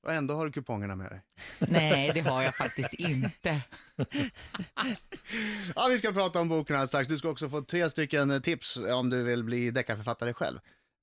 Och 0.02 0.12
ändå 0.12 0.34
har 0.34 0.46
du 0.46 0.52
kupongerna 0.52 0.96
med 0.96 1.10
dig. 1.10 1.22
Nej, 1.58 2.10
det 2.14 2.20
har 2.20 2.42
jag 2.42 2.54
faktiskt 2.54 2.94
inte. 2.94 3.60
Ja, 5.74 5.86
vi 5.90 5.98
ska 5.98 6.12
prata 6.12 6.40
om 6.40 6.48
boken 6.48 6.76
alldeles 6.76 6.90
strax. 6.90 7.08
Du 7.08 7.18
ska 7.18 7.28
också 7.28 7.48
få 7.48 7.62
tre 7.62 7.90
stycken 7.90 8.42
tips 8.42 8.76
om 8.76 9.10
du 9.10 9.22
vill 9.22 9.44
bli 9.44 9.70
deckarförfattare 9.70 10.34
själv. 10.34 10.58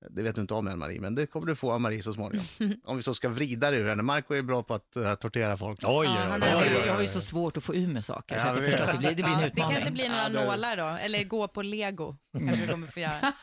Det 0.10 0.24
vet 0.24 0.36
du 0.36 0.42
inte 0.42 0.54
om 0.54 0.68
än 0.68 0.80
Marie, 0.80 1.02
men 1.02 1.16
det 1.16 1.28
kommer 1.28 1.48
du 1.48 1.56
få 1.56 1.72
av 1.72 1.82
Marie 1.82 2.02
så 2.04 2.14
småningom. 2.14 2.46
Om 2.86 2.96
vi 2.98 3.04
så 3.04 3.14
ska 3.14 3.30
vrida 3.30 3.72
det 3.72 3.78
ur 3.78 3.90
henne. 3.90 4.04
Marco 4.04 4.34
är 4.34 4.42
bra 4.42 4.64
på 4.64 4.74
att 4.74 4.94
uh, 4.98 5.14
tortera 5.14 5.58
folk. 5.58 5.80
Oj, 5.84 5.90
oj, 5.98 6.06
Ja, 6.06 6.12
oj. 6.14 6.18
han 6.30 6.44
oj, 6.44 6.48
är- 6.48 6.52
Jag, 6.52 6.62
oj, 6.62 6.70
har- 6.70 6.80
oj. 6.82 6.88
jag 6.88 6.94
har 6.94 7.02
ju 7.02 7.08
så 7.08 7.22
svårt 7.22 7.58
att 7.58 7.64
få 7.64 7.76
ur 7.76 7.88
med 7.88 8.06
saker, 8.06 8.36
Ja, 8.36 8.42
så 8.42 8.48
att 8.48 8.56
jag 8.56 8.66
förstår 8.66 8.84
att 8.84 8.92
det 8.92 8.98
blir, 8.98 9.10
det 9.10 9.16
blir 9.16 9.26
en 9.26 9.32
Ja, 9.34 9.40
det 9.42 9.48
utmaning. 9.48 9.74
kanske 9.76 9.92
blir 9.92 10.10
några 10.10 10.24
Ja, 10.34 10.46
nålar 10.46 10.78
då, 10.78 10.86
eller 10.86 11.24
gå 11.24 11.48
på 11.48 11.62
lego. 11.62 12.16
kanske 12.38 12.66
du 12.66 12.72
kommer 12.72 12.88
få 12.88 13.00
göra. 13.00 13.34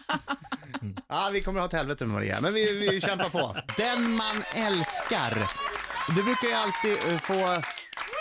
Ja, 1.09 1.31
vi 1.33 1.41
kommer 1.41 1.61
ha 1.61 1.67
ett 1.67 1.73
helvete 1.73 2.07
med 2.07 2.15
Maria, 2.15 2.41
men 2.41 2.55
vi, 2.55 2.79
vi 2.91 3.01
kämpar 3.01 3.29
på. 3.29 3.57
Den 3.77 4.11
man 4.17 4.43
älskar. 4.55 5.51
Du 6.17 6.23
brukar 6.23 6.49
ju 6.49 6.55
alltid 6.55 7.13
eh, 7.13 7.19
få, 7.19 7.63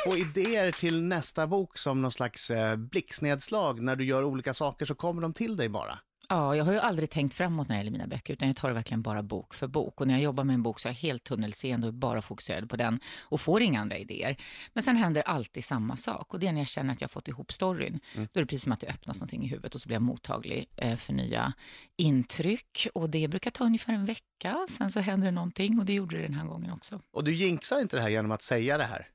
få 0.06 0.18
idéer 0.18 0.72
till 0.72 1.02
nästa 1.04 1.48
bok 1.48 1.78
som 1.78 2.02
någon 2.02 2.12
slags 2.12 2.52
eh, 2.52 2.76
blixtnedslag. 2.76 3.82
När 3.82 3.96
du 3.96 4.06
gör 4.06 4.24
olika 4.24 4.54
saker 4.54 4.86
så 4.86 4.96
kommer 4.96 5.22
de 5.22 5.34
till 5.34 5.58
dig 5.58 5.70
bara. 5.70 6.00
Ja, 6.30 6.56
jag 6.56 6.66
har 6.66 6.74
ju 6.74 6.80
aldrig 6.80 7.10
tänkt 7.10 7.34
framåt 7.34 7.70
när 7.70 7.76
det 7.76 7.80
gäller 7.80 7.92
mina 7.92 8.08
böcker, 8.08 8.34
utan 8.34 8.48
jag 8.48 8.58
tar 8.58 8.68
det 8.68 8.74
verkligen 8.74 9.02
bara 9.02 9.24
bok 9.24 9.54
för 9.54 9.68
bok. 9.68 10.02
Och 10.02 10.08
när 10.08 10.14
jag 10.14 10.24
jobbar 10.24 10.44
med 10.44 10.54
en 10.54 10.64
bok 10.64 10.80
så 10.80 10.88
är 10.88 10.92
jag 10.92 10.98
helt 10.98 11.24
tunnelseende 11.24 11.88
och 11.88 11.94
bara 11.94 12.22
fokuserad 12.22 12.70
på 12.70 12.76
den 12.76 13.00
och 13.22 13.42
får 13.42 13.62
inga 13.62 13.82
andra 13.82 13.98
idéer. 13.98 14.38
Men 14.74 14.84
sen 14.84 14.96
händer 14.96 15.22
alltid 15.22 15.64
samma 15.64 15.98
sak 15.98 16.34
och 16.34 16.40
det 16.40 16.48
är 16.48 16.52
när 16.52 16.62
jag 16.62 16.68
känner 16.68 16.94
att 16.94 17.02
jag 17.02 17.12
fått 17.12 17.28
ihop 17.28 17.52
storyn. 17.52 18.00
Då 18.16 18.22
är 18.22 18.28
det 18.42 18.46
precis 18.46 18.64
som 18.64 18.72
att 18.72 18.80
det 18.80 18.88
öppnas 18.88 19.18
någonting 19.20 19.44
i 19.44 19.48
huvudet 19.48 19.76
och 19.76 19.82
så 19.82 19.88
blir 19.88 19.96
jag 19.96 20.02
mottaglig 20.02 20.70
eh, 20.78 20.96
för 20.98 21.14
nya 21.14 21.54
intryck. 21.98 22.88
Och 22.94 23.10
det 23.10 23.28
brukar 23.28 23.52
ta 23.52 23.64
ungefär 23.64 23.94
en 23.94 24.06
vecka, 24.06 24.66
sen 24.70 24.92
så 24.92 25.00
händer 25.00 25.26
det 25.26 25.32
någonting 25.32 25.80
och 25.80 25.86
det 25.86 25.94
gjorde 25.94 26.18
det 26.18 26.24
den 26.24 26.34
här 26.34 26.46
gången 26.46 26.72
också. 26.72 27.02
Och 27.14 27.24
du 27.24 27.34
jinxar 27.34 27.82
inte 27.82 27.96
det 27.96 28.02
här 28.02 28.10
genom 28.10 28.32
att 28.32 28.42
säga 28.42 28.78
det 28.78 28.84
här. 28.84 29.08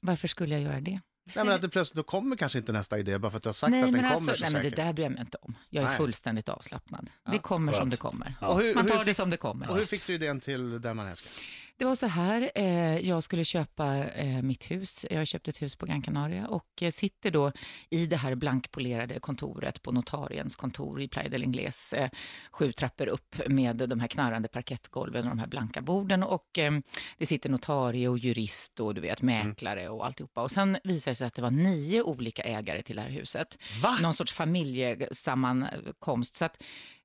Varför 0.00 0.28
skulle 0.28 0.54
jag 0.54 0.62
göra 0.62 0.80
det? 0.80 1.00
Nej, 1.34 1.44
men 1.44 1.54
att 1.54 1.62
det 1.62 1.68
plötsligt 1.68 1.96
då 1.96 2.02
kommer 2.02 2.36
kanske 2.36 2.58
inte 2.58 2.72
nästa 2.72 2.98
idé 2.98 3.18
bara 3.18 3.30
för 3.30 3.36
att 3.36 3.42
du 3.42 3.48
har 3.48 3.54
sagt 3.54 3.70
nej, 3.70 3.80
att 3.82 3.86
den 3.92 3.94
kommer 3.94 4.14
alltså, 4.14 4.34
så 4.34 4.44
nej, 4.44 4.52
men 4.52 4.62
det 4.62 4.70
där 4.76 4.92
bryr 4.92 5.04
jag 5.04 5.12
mig 5.12 5.20
inte 5.20 5.38
om. 5.42 5.54
Jag 5.70 5.84
är 5.84 5.88
Nej. 5.88 5.96
fullständigt 5.96 6.48
avslappnad. 6.48 7.10
Ja, 7.24 7.32
det 7.32 7.38
kommer 7.38 7.72
som 7.72 7.80
skönt. 7.80 7.90
det 7.90 7.96
kommer. 7.96 8.34
Ja. 8.40 8.54
Hur, 8.54 8.74
Man 8.74 8.84
hur, 8.84 8.90
tar 8.90 8.98
det 8.98 9.04
fick, 9.04 9.16
som 9.16 9.30
det 9.30 9.36
kommer. 9.36 9.70
och 9.70 9.76
hur 9.76 9.86
fick 9.86 10.06
du 10.06 10.14
idén 10.14 10.40
till 10.40 10.80
Den 10.80 10.96
man 10.96 11.06
älskar? 11.08 11.32
Det 11.78 11.84
var 11.84 11.94
så 11.94 12.06
här, 12.06 12.50
eh, 12.54 12.98
jag 12.98 13.22
skulle 13.22 13.44
köpa 13.44 14.04
eh, 14.04 14.42
mitt 14.42 14.70
hus. 14.70 15.06
Jag 15.10 15.18
har 15.18 15.24
köpt 15.24 15.48
ett 15.48 15.62
hus 15.62 15.76
på 15.76 15.86
Gran 15.86 16.02
Canaria 16.02 16.46
och 16.46 16.82
eh, 16.82 16.90
sitter 16.90 17.30
då 17.30 17.52
i 17.90 18.06
det 18.06 18.16
här 18.16 18.34
blankpolerade 18.34 19.20
kontoret 19.20 19.82
på 19.82 19.92
notariens 19.92 20.56
kontor 20.56 21.00
i 21.00 21.08
Playa 21.08 21.28
del 21.28 21.44
Ingles, 21.44 21.92
eh, 21.92 22.10
sju 22.52 22.72
trappor 22.72 23.06
upp 23.06 23.36
med 23.48 23.76
de 23.76 24.00
här 24.00 24.08
knarrande 24.08 24.48
parkettgolven 24.48 25.24
och 25.24 25.30
de 25.30 25.38
här 25.38 25.46
blanka 25.46 25.80
borden. 25.80 26.22
Och 26.22 26.58
eh, 26.58 26.72
det 27.18 27.26
sitter 27.26 27.50
notarie 27.50 28.08
och 28.08 28.18
jurist 28.18 28.80
och 28.80 28.94
du 28.94 29.00
vet, 29.00 29.22
mäklare 29.22 29.88
och 29.88 30.06
alltihopa. 30.06 30.42
Och 30.42 30.50
sen 30.50 30.78
visade 30.84 31.10
det 31.10 31.14
sig 31.14 31.26
att 31.26 31.34
det 31.34 31.42
var 31.42 31.50
nio 31.50 32.02
olika 32.02 32.42
ägare 32.42 32.82
till 32.82 32.96
det 32.96 33.02
här 33.02 33.10
huset. 33.10 33.58
Va? 33.82 33.98
Någon 34.02 34.14
sorts 34.14 34.32
familjesammankomst. 34.32 36.36
Så 36.36 36.44
att, 36.44 36.62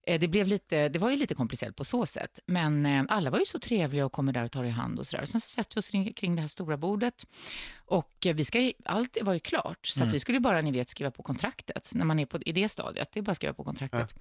Eh, 0.07 0.19
det, 0.19 0.27
blev 0.27 0.47
lite, 0.47 0.89
det 0.89 0.99
var 0.99 1.09
ju 1.09 1.17
lite 1.17 1.35
komplicerat 1.35 1.75
på 1.75 1.83
så 1.83 2.05
sätt, 2.05 2.39
men 2.45 2.85
eh, 2.85 3.03
alla 3.09 3.29
var 3.29 3.39
ju 3.39 3.45
så 3.45 3.59
trevliga 3.59 4.05
och 4.05 4.11
kommer 4.11 4.33
där 4.33 4.43
och 4.43 4.51
tar 4.51 4.63
i 4.63 4.69
hand 4.69 4.99
och 4.99 5.07
sådär. 5.07 5.25
Sen 5.25 5.41
så 5.41 5.49
sätter 5.49 5.75
vi 5.75 5.79
oss 5.79 5.87
kring, 5.87 6.13
kring 6.13 6.35
det 6.35 6.41
här 6.41 6.47
stora 6.47 6.77
bordet 6.77 7.23
och 7.93 8.25
eh, 8.25 8.35
vi 8.35 8.45
ska, 8.45 8.71
allt 8.85 9.17
var 9.21 9.33
ju 9.33 9.39
klart, 9.39 9.87
så 9.87 10.03
att 10.03 10.13
vi 10.13 10.19
skulle 10.19 10.39
bara, 10.39 10.61
ni 10.61 10.71
vet, 10.71 10.89
skriva 10.89 11.11
på 11.11 11.23
kontraktet 11.23 11.91
när 11.93 12.05
man 12.05 12.19
är 12.19 12.25
på, 12.25 12.41
i 12.41 12.51
det 12.51 12.69
stadiet. 12.69 13.09
Det 13.11 13.19
är 13.19 13.21
bara 13.21 13.31
att 13.31 13.37
skriva 13.37 13.53
på 13.53 13.63
kontraktet. 13.63 14.15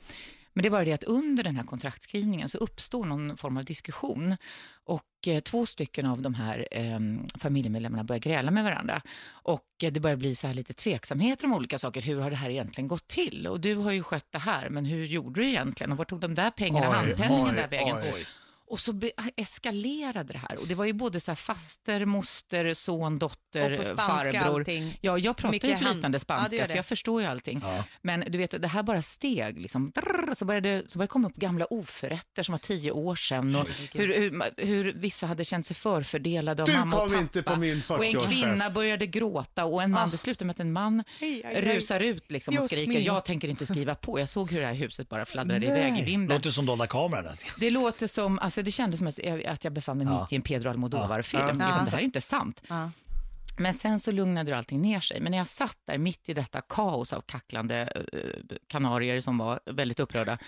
Men 0.52 0.62
det 0.62 0.68
är 0.68 0.70
bara 0.70 0.84
det 0.84 0.92
att 0.92 1.04
under 1.04 1.44
den 1.44 1.56
här 1.56 1.64
kontraktskrivningen 1.64 2.48
så 2.48 2.58
uppstår 2.58 3.04
någon 3.04 3.36
form 3.36 3.56
av 3.56 3.64
diskussion 3.64 4.36
och 4.84 5.04
eh, 5.26 5.40
två 5.40 5.66
stycken 5.66 6.06
av 6.06 6.22
de 6.22 6.34
här 6.34 6.68
eh, 6.70 6.98
familjemedlemmarna 7.38 8.04
börjar 8.04 8.20
gräla 8.20 8.50
med 8.50 8.64
varandra. 8.64 9.02
Och 9.28 9.66
eh, 9.82 9.92
det 9.92 10.00
börjar 10.00 10.16
bli 10.16 10.34
så 10.34 10.46
här 10.46 10.54
lite 10.54 10.72
tveksamheter 10.72 11.46
om 11.46 11.54
olika 11.54 11.78
saker. 11.78 12.02
Hur 12.02 12.20
har 12.20 12.30
det 12.30 12.36
här 12.36 12.50
egentligen 12.50 12.88
gått 12.88 13.08
till? 13.08 13.46
Och 13.46 13.60
du 13.60 13.74
har 13.74 13.92
ju 13.92 14.02
skött 14.02 14.32
det 14.32 14.38
här, 14.38 14.68
men 14.68 14.84
hur 14.84 15.06
gjorde 15.06 15.40
du 15.40 15.48
egentligen? 15.48 15.92
Och 15.92 15.98
vart 15.98 16.08
tog 16.08 16.20
de 16.20 16.34
där 16.34 16.50
pengarna, 16.50 16.90
Oj, 16.90 16.94
handpenningen 16.94 17.48
oj, 17.48 17.54
där 17.54 17.68
vägen? 17.68 17.96
oj. 18.14 18.26
Och 18.72 18.80
så 18.80 19.00
eskalerade 19.36 20.32
det 20.32 20.38
här. 20.38 20.56
Och 20.58 20.66
det 20.66 20.74
var 20.74 20.84
ju 20.84 20.92
både 20.92 21.20
så 21.20 21.30
här 21.30 21.36
faster, 21.36 22.04
moster, 22.04 22.74
son, 22.74 23.18
dotter, 23.18 23.70
Och 23.72 23.78
på 23.78 23.84
spanska 23.84 24.32
farbror. 24.32 24.58
allting. 24.58 24.98
Ja, 25.00 25.18
jag 25.18 25.36
pratar 25.36 25.52
Mycket 25.52 25.70
ju 25.70 25.74
hand- 25.74 25.86
flytande 25.94 26.16
Ja, 26.16 26.20
spanska, 26.20 26.56
gör 26.56 26.64
så 26.64 26.76
jag 26.76 26.86
förstår 26.86 27.20
ju 27.22 27.26
allting. 27.28 27.60
Ja. 27.64 27.84
Men 28.02 28.24
du 28.28 28.38
vet, 28.38 28.62
det 28.62 28.68
här 28.68 28.82
bara 28.82 29.02
steg. 29.02 29.60
Liksom, 29.60 29.90
drrr, 29.94 30.34
så, 30.34 30.44
började, 30.44 30.82
så 30.86 30.98
började 30.98 31.06
det 31.06 31.08
komma 31.12 31.28
upp 31.28 31.36
gamla 31.36 31.66
oförrätter 31.66 32.42
som 32.42 32.52
var 32.52 32.58
tio 32.58 32.90
år 32.90 33.16
sedan. 33.16 33.56
Och 33.56 33.68
hur, 33.92 34.14
hur, 34.14 34.64
hur 34.66 34.92
vissa 34.92 35.26
hade 35.26 35.44
känt 35.44 35.66
sig 35.66 35.76
förfördelade 35.76 36.62
av 36.62 36.66
Du 36.68 36.72
mamma 36.78 36.96
och 36.96 37.02
kom 37.02 37.08
pappa. 37.10 37.20
inte 37.22 37.42
på 37.42 37.56
min 37.56 37.82
och 37.88 38.04
en 38.04 38.12
40-årsfest. 38.12 38.28
kvinna 38.28 38.70
började 38.74 39.06
gråta 39.06 39.64
och 39.64 39.82
en 39.82 39.90
man, 39.90 40.10
det 40.10 40.16
slutade 40.16 40.44
med 40.44 40.54
att 40.54 40.60
en 40.60 40.72
man 40.72 41.04
rusar 41.54 42.00
ut 42.00 42.30
liksom 42.30 42.56
och 42.56 42.62
skriker, 42.62 42.88
mio. 42.92 43.00
jag 43.00 43.24
tänker 43.24 43.48
inte 43.48 43.66
skriva 43.66 43.94
på. 43.94 44.18
Jag 44.20 44.28
såg 44.28 44.50
hur 44.50 44.60
det 44.60 44.66
här 44.66 44.74
huset 44.74 45.08
bara 45.08 45.24
fladdrade 45.26 45.66
iväg 45.66 45.98
i 45.98 46.04
vinden. 46.04 46.36
Låter 46.36 46.50
som 46.50 46.66
dolda 46.66 46.86
kameran. 46.86 47.36
Det 47.58 47.70
låter 47.70 48.06
som, 48.06 48.38
alltså 48.38 48.61
det 48.62 48.70
kändes 48.70 48.98
som 48.98 49.06
att 49.06 49.18
jag, 49.18 49.44
att 49.44 49.64
jag 49.64 49.72
befann 49.72 49.98
mig 49.98 50.06
Ja. 50.06 50.20
mitt 50.20 50.32
i 50.32 50.36
en 50.36 50.42
Pedro 50.42 50.68
Almodovar-film. 50.70 51.60
Ja. 51.60 51.66
Liksom, 51.66 51.84
det 51.84 51.90
här 51.90 51.98
är 51.98 52.02
inte 52.02 52.20
sant. 52.20 52.62
Ja. 52.68 52.90
Men 53.58 53.74
sen 53.74 54.00
så 54.00 54.10
lugnade 54.10 54.52
det 54.52 54.58
allting 54.58 54.82
ner 54.82 55.00
sig. 55.00 55.20
Men 55.20 55.30
när 55.30 55.38
jag 55.38 55.46
satt 55.46 55.78
där 55.84 55.98
mitt 55.98 56.28
i 56.28 56.34
detta 56.34 56.60
kaos 56.60 57.12
av 57.12 57.20
kacklande 57.20 58.04
eh, 58.12 58.56
kanarier 58.66 59.20
som 59.20 59.38
var 59.38 59.60
väldigt 59.66 60.00
upprörda, 60.00 60.38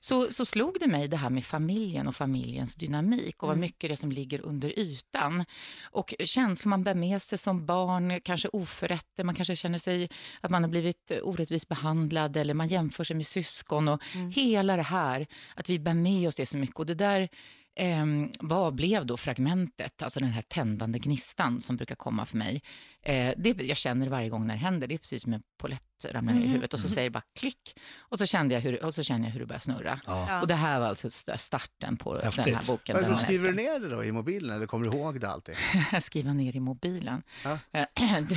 så, 0.00 0.30
så 0.30 0.44
slog 0.44 0.76
det 0.80 0.86
mig 0.86 1.08
det 1.08 1.16
här 1.16 1.30
med 1.30 1.44
familjen 1.44 2.08
och 2.08 2.16
familjens 2.16 2.74
dynamik 2.74 3.42
och 3.42 3.48
vad 3.48 3.58
mycket 3.58 3.80
det 3.90 3.94
är 3.94 3.96
som 3.96 4.12
ligger 4.12 4.40
under 4.40 4.78
ytan. 4.78 5.44
Och 5.82 6.14
känslor 6.24 6.70
man 6.70 6.84
bär 6.84 6.94
med 6.94 7.22
sig 7.22 7.38
som 7.38 7.66
barn, 7.66 8.20
kanske 8.20 8.48
oförrätter, 8.48 9.24
man 9.24 9.34
kanske 9.34 9.56
känner 9.56 9.78
sig 9.78 10.10
att 10.40 10.50
man 10.50 10.62
har 10.62 10.70
blivit 10.70 11.12
orättvist 11.22 11.68
behandlad 11.68 12.36
eller 12.36 12.54
man 12.54 12.68
jämför 12.68 13.04
sig 13.04 13.16
med 13.16 13.26
syskon 13.26 13.88
och 13.88 14.02
hela 14.34 14.76
det 14.76 14.82
här, 14.82 15.26
att 15.56 15.68
vi 15.68 15.78
bär 15.78 15.94
med 15.94 16.28
oss 16.28 16.36
det 16.36 16.46
så 16.46 16.56
mycket. 16.56 16.78
Och 16.78 16.86
det 16.86 16.94
där 16.94 17.28
Eh, 17.74 18.06
vad 18.40 18.74
blev 18.74 19.06
då 19.06 19.16
fragmentet, 19.16 20.02
alltså 20.02 20.20
den 20.20 20.28
här 20.28 20.42
tändande 20.42 20.98
gnistan 20.98 21.60
som 21.60 21.76
brukar 21.76 21.94
komma 21.94 22.24
för 22.24 22.36
mig? 22.36 22.62
Eh, 23.04 23.34
det, 23.36 23.62
jag 23.62 23.76
känner 23.76 24.08
varje 24.08 24.28
gång 24.28 24.46
när 24.46 24.54
det 24.54 24.60
händer, 24.60 24.86
det 24.86 24.94
är 24.94 24.98
precis 24.98 25.22
som 25.22 25.32
en 25.32 25.42
polett 25.58 25.82
ramlar 26.04 26.32
ner 26.32 26.40
i 26.42 26.46
huvudet 26.46 26.74
och 26.74 26.80
så 26.80 26.88
säger 26.88 27.10
det 27.10 27.12
bara 27.12 27.22
klick 27.38 27.76
och 27.98 28.18
så 28.18 28.26
kände 28.26 28.54
jag 28.54 28.60
hur, 28.60 28.84
och 28.84 28.94
så 28.94 29.02
känner 29.02 29.24
jag 29.26 29.32
hur 29.32 29.40
det 29.40 29.46
börjar 29.46 29.60
snurra. 29.60 30.00
Ja. 30.06 30.40
Och 30.40 30.46
det 30.46 30.54
här 30.54 30.80
var 30.80 30.86
alltså 30.86 31.08
st- 31.08 31.38
starten 31.38 31.96
på 31.96 32.18
Häftigt. 32.18 32.44
den 32.44 32.54
här 32.54 32.66
boken. 32.66 32.94
Men 32.96 33.02
Den 33.02 33.04
så 33.04 33.10
man 33.10 33.18
skriver 33.18 33.46
du 33.48 33.54
ner 33.54 33.78
det 33.80 33.88
då 33.88 34.04
i 34.04 34.12
mobilen 34.12 34.56
eller 34.56 34.66
kommer 34.66 34.84
du 34.90 34.96
ihåg 34.96 35.20
det 35.20 35.28
alltid? 35.30 35.54
Skriva 36.00 36.32
ner 36.32 36.56
i 36.56 36.60
mobilen. 36.60 37.22
Ja. 37.44 37.58
Eh, 37.72 37.86
du- 38.28 38.36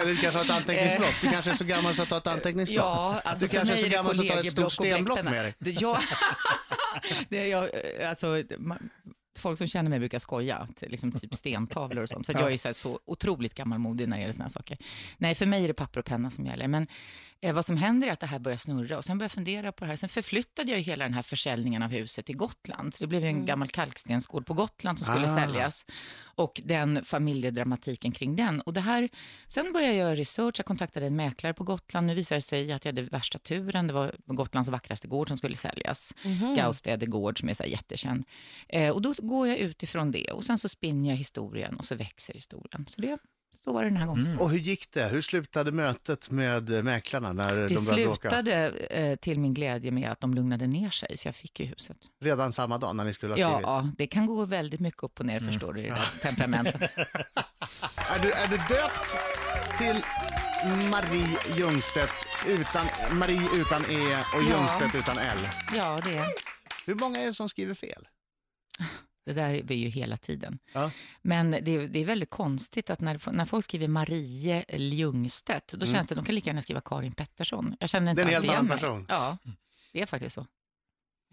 Eller 0.00 0.06
du 0.06 0.16
kanske 0.16 0.38
har 0.38 0.44
ett 0.44 0.50
anteckningsblock? 0.50 1.14
Du 1.22 1.30
kanske 1.30 1.50
är 1.50 1.54
så 1.54 1.64
gammal 1.64 1.94
så 1.94 2.02
att 2.02 2.08
du 2.08 2.14
har 2.14 2.20
ett 2.20 2.26
anteckningsblock? 2.26 2.84
Ja, 2.84 3.20
alltså 3.24 3.44
du 3.46 3.48
kanske 3.48 3.74
är 3.74 3.78
så 3.78 3.88
gammal 3.88 4.14
så 4.14 4.20
att 4.22 4.28
du 4.28 4.32
har 4.34 4.40
ett 4.40 4.50
stort 4.50 4.72
stenblock 4.72 5.22
med 5.24 5.44
dig? 5.44 5.54
Det, 5.58 5.70
ja, 5.70 6.00
det, 7.28 7.36
är 7.38 7.46
jag, 7.50 7.68
alltså, 8.08 8.26
ma- 8.36 8.88
folk 9.38 9.58
som 9.58 9.66
känner 9.66 9.90
mig 9.90 9.98
brukar 9.98 10.18
skoja, 10.18 10.56
att, 10.56 10.82
liksom 10.86 11.12
typ 11.12 11.34
stentavlor 11.34 12.02
och 12.02 12.08
sånt, 12.08 12.26
för 12.26 12.32
jag 12.40 12.52
är 12.52 12.56
så, 12.56 12.74
så 12.74 13.00
otroligt 13.04 13.54
gammalmodig 13.54 14.08
när 14.08 14.16
det 14.16 14.20
gäller 14.20 14.32
såna 14.32 14.48
saker. 14.48 14.78
Nej, 15.18 15.34
för 15.34 15.46
mig 15.46 15.64
är 15.64 15.68
det 15.68 15.74
papper 15.74 16.00
och 16.00 16.06
penna 16.06 16.30
som 16.30 16.46
gäller. 16.46 16.68
Men 16.68 16.86
Eh, 17.40 17.54
vad 17.54 17.64
som 17.64 17.76
händer 17.76 18.08
är 18.08 18.12
att 18.12 18.20
det 18.20 18.26
här 18.26 18.38
börjar 18.38 18.58
snurra 18.58 18.98
och 18.98 19.04
sen 19.04 19.18
börjar 19.18 19.24
jag 19.24 19.32
fundera 19.32 19.72
på 19.72 19.84
det 19.84 19.88
här. 19.88 19.96
Sen 19.96 20.08
förflyttade 20.08 20.72
jag 20.72 20.78
hela 20.78 21.04
den 21.04 21.14
här 21.14 21.22
försäljningen 21.22 21.82
av 21.82 21.90
huset 21.90 22.26
till 22.26 22.36
Gotland. 22.36 22.94
Så 22.94 23.04
det 23.04 23.08
blev 23.08 23.22
ju 23.22 23.28
en 23.28 23.46
gammal 23.46 23.68
kalkstensgård 23.68 24.46
på 24.46 24.54
Gotland 24.54 24.98
som 24.98 25.14
skulle 25.14 25.26
Ah. 25.32 25.36
säljas. 25.46 25.86
Och 26.24 26.60
den 26.64 27.04
familjedramatiken 27.04 28.12
kring 28.12 28.36
den. 28.36 28.60
Och 28.60 28.72
det 28.72 28.80
här, 28.80 29.08
sen 29.46 29.72
började 29.72 29.94
jag 29.94 29.98
göra 30.06 30.14
research, 30.16 30.54
jag 30.58 30.66
kontaktade 30.66 31.06
en 31.06 31.16
mäklare 31.16 31.54
på 31.54 31.64
Gotland. 31.64 32.06
Nu 32.06 32.14
visade 32.14 32.36
det 32.36 32.42
sig 32.42 32.72
att 32.72 32.84
jag 32.84 32.92
hade 32.92 33.02
värsta 33.02 33.38
turen. 33.38 33.86
Det 33.86 33.92
var 33.92 34.14
Gotlands 34.26 34.70
vackraste 34.70 35.08
gård 35.08 35.28
som 35.28 35.36
skulle 35.36 35.56
säljas. 35.56 36.14
Gaustede 36.56 37.06
gård 37.06 37.40
som 37.40 37.48
är 37.48 37.54
så 37.54 37.62
här 37.62 37.70
jättekänd. 37.70 38.24
Eh, 38.68 38.90
och 38.90 39.02
då 39.02 39.14
går 39.18 39.48
jag 39.48 39.58
utifrån 39.58 40.10
det 40.10 40.32
och 40.32 40.44
sen 40.44 40.58
så 40.58 40.68
spinner 40.68 41.08
jag 41.08 41.16
historien 41.16 41.76
och 41.76 41.86
så 41.86 41.94
växer 41.94 42.34
historien. 42.34 42.86
Så 42.88 43.00
det, 43.00 43.18
så 43.64 43.72
var 43.72 43.82
det 43.82 43.88
den 43.88 43.96
här 43.96 44.06
gången. 44.06 44.38
Och 44.38 44.50
hur 44.50 44.58
gick 44.58 44.90
det? 44.92 45.08
Hur 45.08 45.20
slutade 45.20 45.72
mötet 45.72 46.30
med 46.30 46.70
eh, 46.76 46.82
mäklarna 46.82 47.32
när 47.32 47.56
Det 47.56 47.66
de 47.66 47.74
började 47.74 48.04
bråka? 48.04 48.20
slutade 48.30 48.68
eh, 48.70 49.16
till 49.16 49.40
min 49.40 49.54
glädje 49.54 49.90
med 49.90 50.10
att 50.12 50.20
de 50.20 50.34
lugnade 50.34 50.66
ner 50.66 50.90
sig, 50.90 51.16
så 51.16 51.28
jag 51.28 51.34
fick 51.36 51.60
ju 51.60 51.66
huset. 51.66 51.96
Redan 52.20 52.52
samma 52.52 52.78
dag 52.78 52.96
när 52.96 53.04
ni 53.04 53.12
skulle 53.12 53.32
ha 53.32 53.38
skrivit? 53.38 53.62
Ja, 53.62 53.88
det 53.98 54.06
kan 54.06 54.26
gå 54.26 54.44
väldigt 54.44 54.80
mycket 54.80 55.02
upp 55.02 55.20
och 55.20 55.26
ner, 55.26 55.40
förstår 55.40 55.72
du, 55.72 55.80
i 55.80 55.84
det 55.84 55.88
där 55.90 56.20
temperamentet. 56.22 56.82
Är, 58.10 58.18
du, 58.22 58.32
är 58.32 58.46
du 58.48 58.56
döpt 58.56 59.16
till 59.78 60.02
Marie 60.90 61.38
Ljungstedt 61.56 62.26
utan, 62.46 62.86
Marie 63.12 63.48
utan 63.56 63.82
E 63.82 64.16
och 64.36 64.42
Ja. 64.42 64.58
Ljungstedt 64.58 64.94
utan 64.94 65.18
L? 65.18 65.38
Ja, 65.76 65.98
det, 66.04 66.24
Hur 66.86 66.94
många 66.94 67.20
är 67.20 67.26
det 67.26 67.34
som 67.34 67.48
skriver 67.48 67.74
fel? 67.74 68.08
Det 69.28 69.34
där 69.34 69.54
är 69.54 69.62
vi 69.62 69.74
ju 69.74 69.88
hela 69.88 70.16
tiden. 70.16 70.58
Ja. 70.72 70.90
Men 71.22 71.50
det, 71.50 71.58
är- 71.70 71.88
det 71.88 71.98
är 71.98 72.04
väldigt 72.04 72.30
konstigt 72.30 72.90
att 72.90 73.00
när, 73.00 73.32
när 73.32 73.44
folk 73.44 73.64
skriver 73.64 73.88
Marie 73.88 74.64
Ljungstedt, 74.78 75.72
då 75.74 75.86
känns 75.86 76.06
det, 76.08 76.14
de 76.14 76.24
kan 76.24 76.34
lika 76.34 76.50
gärna 76.50 76.62
skriva 76.62 76.80
Karin 76.80 77.12
Pettersson. 77.12 77.76
Jag 77.80 77.88
känner 77.90 78.10
inte 78.10 78.22
Mm. 78.22 78.40
Det 78.42 78.48
är 78.48 78.52
en 78.52 78.60
alls 78.60 78.68
helt 78.80 78.80
igen 78.80 78.90
annan 78.90 78.98
mig. 78.98 79.06
person. 79.06 79.06
Ja, 79.08 79.38
det 79.92 80.02
är 80.02 80.06
faktiskt 80.06 80.34
så. 80.34 80.46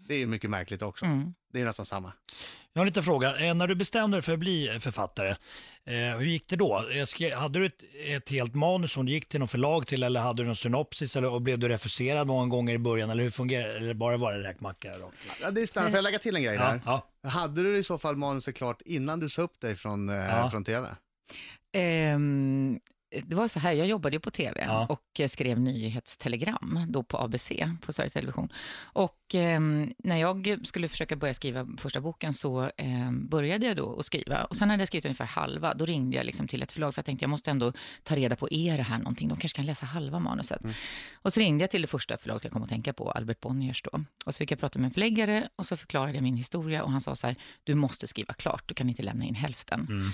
Det 0.08 0.14
är 0.14 0.18
ju 0.18 0.26
mycket 0.26 0.50
märkligt 0.50 0.82
också. 0.82 1.04
Mm. 1.04 1.34
Det 1.52 1.60
är 1.60 1.64
nästan 1.64 1.86
samma. 1.86 2.12
Jag 2.72 2.80
har 2.80 2.84
en 2.84 2.86
liten 2.86 3.02
fråga. 3.02 3.36
Eh, 3.48 3.54
När 3.54 3.66
du 3.66 3.74
bestämde 3.74 4.16
dig 4.16 4.22
för 4.22 4.32
att 4.32 4.38
bli 4.38 4.78
författare, 4.80 5.30
eh, 5.84 6.18
hur 6.18 6.24
gick 6.26 6.48
det 6.48 6.56
då? 6.56 6.84
Eh, 6.90 7.38
Hade 7.38 7.58
du 7.58 7.66
ett, 7.66 7.80
ett 8.06 8.30
helt 8.30 8.54
manus 8.54 8.92
som 8.92 9.06
du 9.06 9.12
gick 9.12 9.28
till 9.28 9.40
någon 9.40 9.48
förlag 9.48 9.86
till 9.86 10.02
eller 10.02 10.20
hade 10.20 10.42
du 10.42 10.46
någon 10.46 10.56
synopsis 10.56 11.16
eller, 11.16 11.28
och 11.30 11.42
blev 11.42 11.58
du 11.58 11.68
refuserad 11.68 12.26
många 12.26 12.46
gånger 12.46 12.74
i 12.74 12.78
början 12.78 13.10
eller 13.10 13.22
hur 13.22 13.30
fungerar 13.30 13.68
det? 13.68 13.76
Eller 13.76 13.94
bara 13.94 14.16
var 14.16 14.32
det 14.32 14.48
räkmacka? 14.48 14.98
Då? 14.98 15.12
Ja, 15.42 15.50
det 15.50 15.62
är 15.62 15.66
spännande. 15.66 15.90
Får 15.90 15.96
jag 15.98 16.02
lägga 16.02 16.18
till 16.18 16.36
en 16.36 16.42
grej 16.42 16.54
Ja, 16.54 16.62
där? 16.70 16.80
ja. 16.86 17.08
Hade 17.28 17.62
du 17.62 17.76
i 17.78 17.82
så 17.82 17.98
fall 17.98 18.16
manuset 18.16 18.54
klart 18.56 18.82
innan 18.84 19.20
du 19.20 19.28
sa 19.28 19.42
upp 19.42 19.60
dig 19.60 19.74
från, 19.74 20.08
eh, 20.08 20.14
Ja. 20.16 20.50
från 20.50 20.64
TV? 20.64 20.88
Ehm, 21.72 22.80
det 23.24 23.34
var 23.36 23.48
så 23.48 23.58
här, 23.58 23.72
jag 23.72 23.86
jobbade 23.86 24.16
ju 24.16 24.20
på 24.20 24.30
tv 24.30 24.64
Ja. 24.66 24.86
och 24.90 25.20
eh, 25.20 25.28
skrev 25.28 25.60
nyhetstelegram 25.60 26.86
då 26.88 27.02
på 27.02 27.18
ABC, 27.18 27.52
på 27.80 27.92
Sveriges 27.92 28.12
Television. 28.12 28.48
Och 28.82 29.16
ehm, 29.34 29.92
när 29.98 30.16
jag 30.16 30.56
skulle 30.64 30.88
försöka 30.88 31.16
börja 31.16 31.34
skriva 31.34 31.66
första 31.78 32.00
boken 32.00 32.32
så 32.32 32.70
ehm, 32.76 33.28
började 33.28 33.66
jag 33.66 33.76
då 33.76 33.98
att 33.98 34.06
skriva. 34.06 34.44
Och 34.44 34.56
sen 34.56 34.70
hade 34.70 34.80
jag 34.80 34.88
skrivit 34.88 35.04
ungefär 35.04 35.24
halva, 35.24 35.74
då 35.74 35.86
ringde 35.86 36.16
jag 36.16 36.26
liksom 36.26 36.48
till 36.48 36.62
ett 36.62 36.72
förlag 36.72 36.94
för 36.94 36.98
jag 36.98 37.04
tänkte 37.06 37.22
jag 37.22 37.30
måste 37.30 37.50
ändå 37.50 37.72
ta 38.02 38.16
reda 38.16 38.36
på, 38.36 38.48
är 38.50 38.76
det 38.76 38.82
här 38.82 38.98
någonting? 38.98 39.28
De 39.28 39.38
kanske 39.38 39.56
kan 39.56 39.66
läsa 39.66 39.86
halva 39.86 40.18
manuset. 40.18 40.60
Och 41.14 41.32
så 41.32 41.40
ringde 41.40 41.62
jag 41.62 41.70
till 41.70 41.82
det 41.82 41.88
första 41.88 42.16
förlaget 42.18 42.44
jag 42.44 42.52
kom 42.52 42.62
att 42.62 42.68
tänka 42.68 42.92
på, 42.92 43.10
Albert 43.10 43.40
Bonniers 43.40 43.82
då. 43.82 44.04
Och 44.26 44.34
så 44.34 44.38
fick 44.38 44.50
jag 44.50 44.58
prata 44.60 44.78
med 44.78 44.86
en 44.86 44.92
förläggare 44.92 45.48
och 45.56 45.66
så 45.66 45.76
förklarade 45.76 46.12
jag 46.14 46.22
min 46.22 46.36
historia 46.36 46.82
och 46.82 46.90
han 46.90 47.00
sa 47.00 47.14
så 47.14 47.26
här, 47.26 47.36
du 47.64 47.74
måste 47.74 48.06
skriva 48.06 48.34
klart, 48.34 48.62
du 48.66 48.74
kan 48.74 48.88
inte 48.88 49.02
lämna 49.02 49.24
in 49.24 49.34
hälften. 49.34 50.12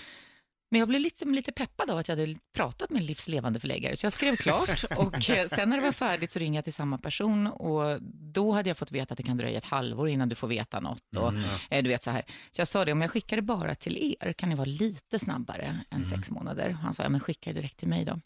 Men 0.72 0.78
jag 0.78 0.88
blev 0.88 1.00
lite, 1.00 1.24
lite 1.24 1.52
peppad 1.52 1.90
av 1.90 1.98
att 1.98 2.08
jag 2.08 2.16
hade 2.16 2.34
pratat 2.54 2.90
med 2.90 3.00
en 3.00 3.06
livslevande 3.06 3.60
förläggare, 3.60 3.96
så 3.96 4.06
jag 4.06 4.12
skrev 4.12 4.36
klart. 4.36 4.84
och 4.96 5.30
eh, 5.30 5.46
sen 5.46 5.68
när 5.68 5.76
det 5.76 5.82
var 5.82 5.92
färdigt 5.92 6.30
så 6.30 6.38
ringde 6.38 6.56
jag 6.56 6.64
till 6.64 6.72
samma 6.72 6.98
person 6.98 7.46
och 7.46 8.02
då 8.32 8.52
hade 8.52 8.70
jag 8.70 8.76
fått 8.76 8.92
veta 8.92 9.12
att 9.12 9.16
det 9.18 9.22
kan 9.22 9.36
dröja 9.36 9.58
ett 9.58 9.64
halvår 9.64 10.08
innan 10.08 10.28
du 10.28 10.34
får 10.34 10.48
veta 10.48 10.80
något. 10.80 11.16
Och, 11.16 11.32
eh, 11.70 11.82
du 11.82 11.88
vet 11.88 12.02
så, 12.02 12.10
här. 12.10 12.22
så 12.50 12.60
jag 12.60 12.68
sa 12.68 12.84
det, 12.84 12.92
om 12.92 13.00
jag 13.00 13.10
skickar 13.10 13.36
det 13.36 13.42
bara 13.42 13.74
till 13.74 14.16
er, 14.20 14.32
kan 14.32 14.48
ni 14.48 14.54
vara 14.54 14.64
lite 14.64 15.18
snabbare 15.18 15.80
än 15.90 16.04
sex 16.04 16.30
månader? 16.30 16.68
Och 16.68 16.74
han 16.74 16.94
sa, 16.94 17.02
ja 17.02 17.08
men 17.08 17.20
skicka 17.20 17.52
det 17.52 17.60
direkt 17.60 17.76
till 17.76 17.88
mig 17.88 18.04
då. 18.04 18.20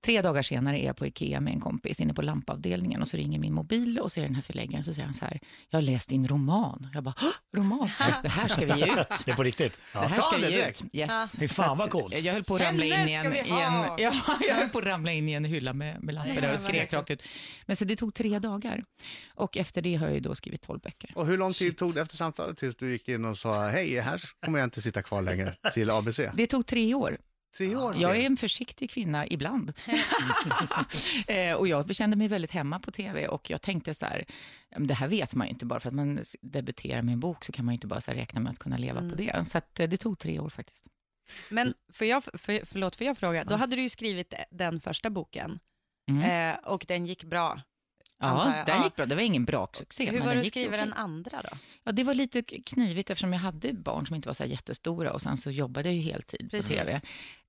Tre 0.00 0.22
dagar 0.22 0.42
senare 0.42 0.78
är 0.82 0.86
jag 0.86 0.96
på 0.96 1.06
Ikea 1.06 1.40
med 1.40 1.52
en 1.52 1.60
kompis 1.60 2.00
inne 2.00 2.14
på 2.14 2.22
lampavdelningen 2.22 3.02
och 3.02 3.08
så 3.08 3.16
ringer 3.16 3.38
min 3.38 3.52
mobil 3.54 3.98
och 3.98 4.12
så 4.12 4.20
är 4.20 4.24
den 4.24 4.34
här 4.34 4.42
förläggaren 4.42 4.84
så 4.84 4.94
säger 4.94 5.04
han 5.04 5.14
så 5.14 5.24
här, 5.24 5.40
jag 5.70 5.76
har 5.76 5.82
läst 5.82 6.08
din 6.08 6.28
roman. 6.28 6.88
Jag 6.94 7.02
bara, 7.04 7.14
"Hå, 7.18 7.58
roman? 7.58 7.90
Det 8.22 8.28
här 8.28 8.48
ska 8.48 8.66
vi 8.66 8.80
ge 8.80 8.86
ut. 9.00 9.06
Det 9.24 9.30
är 9.30 9.36
på 9.36 9.42
riktigt? 9.42 9.72
Det 9.72 9.78
Ja. 9.92 10.00
här 10.00 10.08
Sa 10.08 10.22
ska 10.22 10.36
det 10.38 10.46
vi 10.46 10.52
ge 10.52 10.68
ut. 10.68 10.82
Yes. 10.94 11.36
Fy 11.38 11.48
fan 11.48 11.78
vad 11.78 11.90
coolt. 11.90 12.18
Jag 12.20 12.32
höll 12.32 12.44
på 12.44 12.56
att 12.56 12.62
ramla 12.62 12.84
in 12.84 12.92
i 13.08 13.12
en, 13.12 13.32
i 13.34 13.38
en, 13.38 13.46
ja, 13.98 14.12
jag 14.48 14.54
höll 14.54 14.68
på 14.68 14.78
att 14.78 14.84
ramla 14.84 15.12
in 15.12 15.28
i 15.28 15.32
en 15.32 15.44
hylla 15.44 15.72
med, 15.72 16.02
med 16.02 16.14
lampor 16.14 16.40
där 16.40 16.52
och 16.52 16.58
skrek 16.58 16.92
rakt 16.92 17.10
ut. 17.10 17.22
Men 17.66 17.76
så 17.76 17.84
det 17.84 17.96
tog 17.96 18.14
tre 18.14 18.38
dagar. 18.38 18.84
Och 19.34 19.56
efter 19.56 19.82
det 19.82 19.94
har 19.94 20.06
jag 20.06 20.14
ju 20.14 20.20
då 20.20 20.34
skrivit 20.34 20.62
tolv 20.62 20.80
böcker. 20.80 21.12
Och 21.14 21.26
hur 21.26 21.38
lång 21.38 21.52
tid 21.52 21.76
tog 21.78 21.94
det 21.94 22.00
efter 22.00 22.16
samtalet 22.16 22.56
tills 22.56 22.76
du 22.76 22.90
gick 22.92 23.08
in 23.08 23.24
och 23.24 23.38
sa 23.38 23.68
hej, 23.68 24.00
här 24.00 24.20
kommer 24.44 24.58
jag 24.58 24.66
inte 24.66 24.82
sitta 24.82 25.02
kvar 25.02 25.22
längre 25.22 25.52
till 25.74 25.90
ABC? 25.90 26.20
Det 26.34 26.46
tog 26.46 26.66
tre 26.66 26.94
år. 26.94 27.18
Tre 27.56 27.76
år 27.76 27.92
till. 27.92 28.02
Jag 28.02 28.16
är 28.16 28.26
en 28.26 28.36
försiktig 28.36 28.90
kvinna 28.90 29.26
ibland. 29.26 29.72
eh, 31.28 31.52
och 31.52 31.68
jag 31.68 31.94
kände 31.94 32.16
mig 32.16 32.28
väldigt 32.28 32.50
hemma 32.50 32.78
på 32.78 32.90
tv 32.90 33.28
och 33.28 33.50
jag 33.50 33.62
tänkte 33.62 33.94
så 33.94 34.06
här, 34.06 34.24
det 34.78 34.94
här 34.94 35.08
vet 35.08 35.34
man 35.34 35.46
ju 35.46 35.50
inte, 35.50 35.66
bara 35.66 35.80
för 35.80 35.88
att 35.88 35.94
man 35.94 36.22
debuterar 36.40 37.02
med 37.02 37.12
en 37.12 37.20
bok 37.20 37.44
så 37.44 37.52
kan 37.52 37.64
man 37.64 37.72
ju 37.72 37.76
inte 37.76 37.86
bara 37.86 38.00
så 38.00 38.12
räkna 38.12 38.40
med 38.40 38.52
att 38.52 38.58
kunna 38.58 38.76
leva 38.76 39.00
på 39.00 39.14
det. 39.16 39.48
Så 39.48 39.58
eh, 39.58 39.88
det 39.88 39.96
tog 39.96 40.18
tre 40.18 40.40
år 40.40 40.48
faktiskt. 40.48 40.86
Men 41.48 41.74
får 41.92 42.06
jag, 42.06 42.24
för, 42.24 42.64
förlåt, 42.66 42.96
får 42.96 43.06
jag 43.06 43.18
fråga? 43.18 43.44
Då 43.44 43.54
hade 43.54 43.76
du 43.76 43.82
ju 43.82 43.88
skrivit 43.88 44.34
den 44.50 44.80
första 44.80 45.10
boken 45.10 45.58
Mm. 46.10 46.54
eh, 46.54 46.58
och 46.64 46.84
den 46.88 47.06
gick 47.06 47.24
bra. 47.24 47.62
Ja, 48.20 48.62
den 48.66 48.82
gick 48.82 48.96
bra. 48.96 49.06
Det 49.06 49.14
var 49.14 49.22
ingen 49.22 49.44
braksuccé. 49.44 50.04
Hur 50.04 50.12
men 50.12 50.20
var 50.20 50.28
den 50.28 50.36
det 50.36 50.40
att 50.40 50.46
skriva 50.46 50.76
den 50.76 50.92
andra 50.92 51.42
då? 51.42 51.58
Ja, 51.84 51.92
det 51.92 52.04
var 52.04 52.14
lite 52.14 52.42
knivigt 52.42 53.10
eftersom 53.10 53.32
jag 53.32 53.40
hade 53.40 53.72
barn 53.72 54.06
som 54.06 54.16
inte 54.16 54.28
var 54.28 54.34
så 54.34 54.42
här 54.42 54.50
jättestora 54.50 55.12
och 55.12 55.22
sen 55.22 55.36
så 55.36 55.50
jobbade 55.50 55.88
jag 55.88 55.96
ju 55.96 56.02
heltid 56.02 56.50
Precis. 56.50 56.70
på 56.70 56.76
tv. 56.76 57.00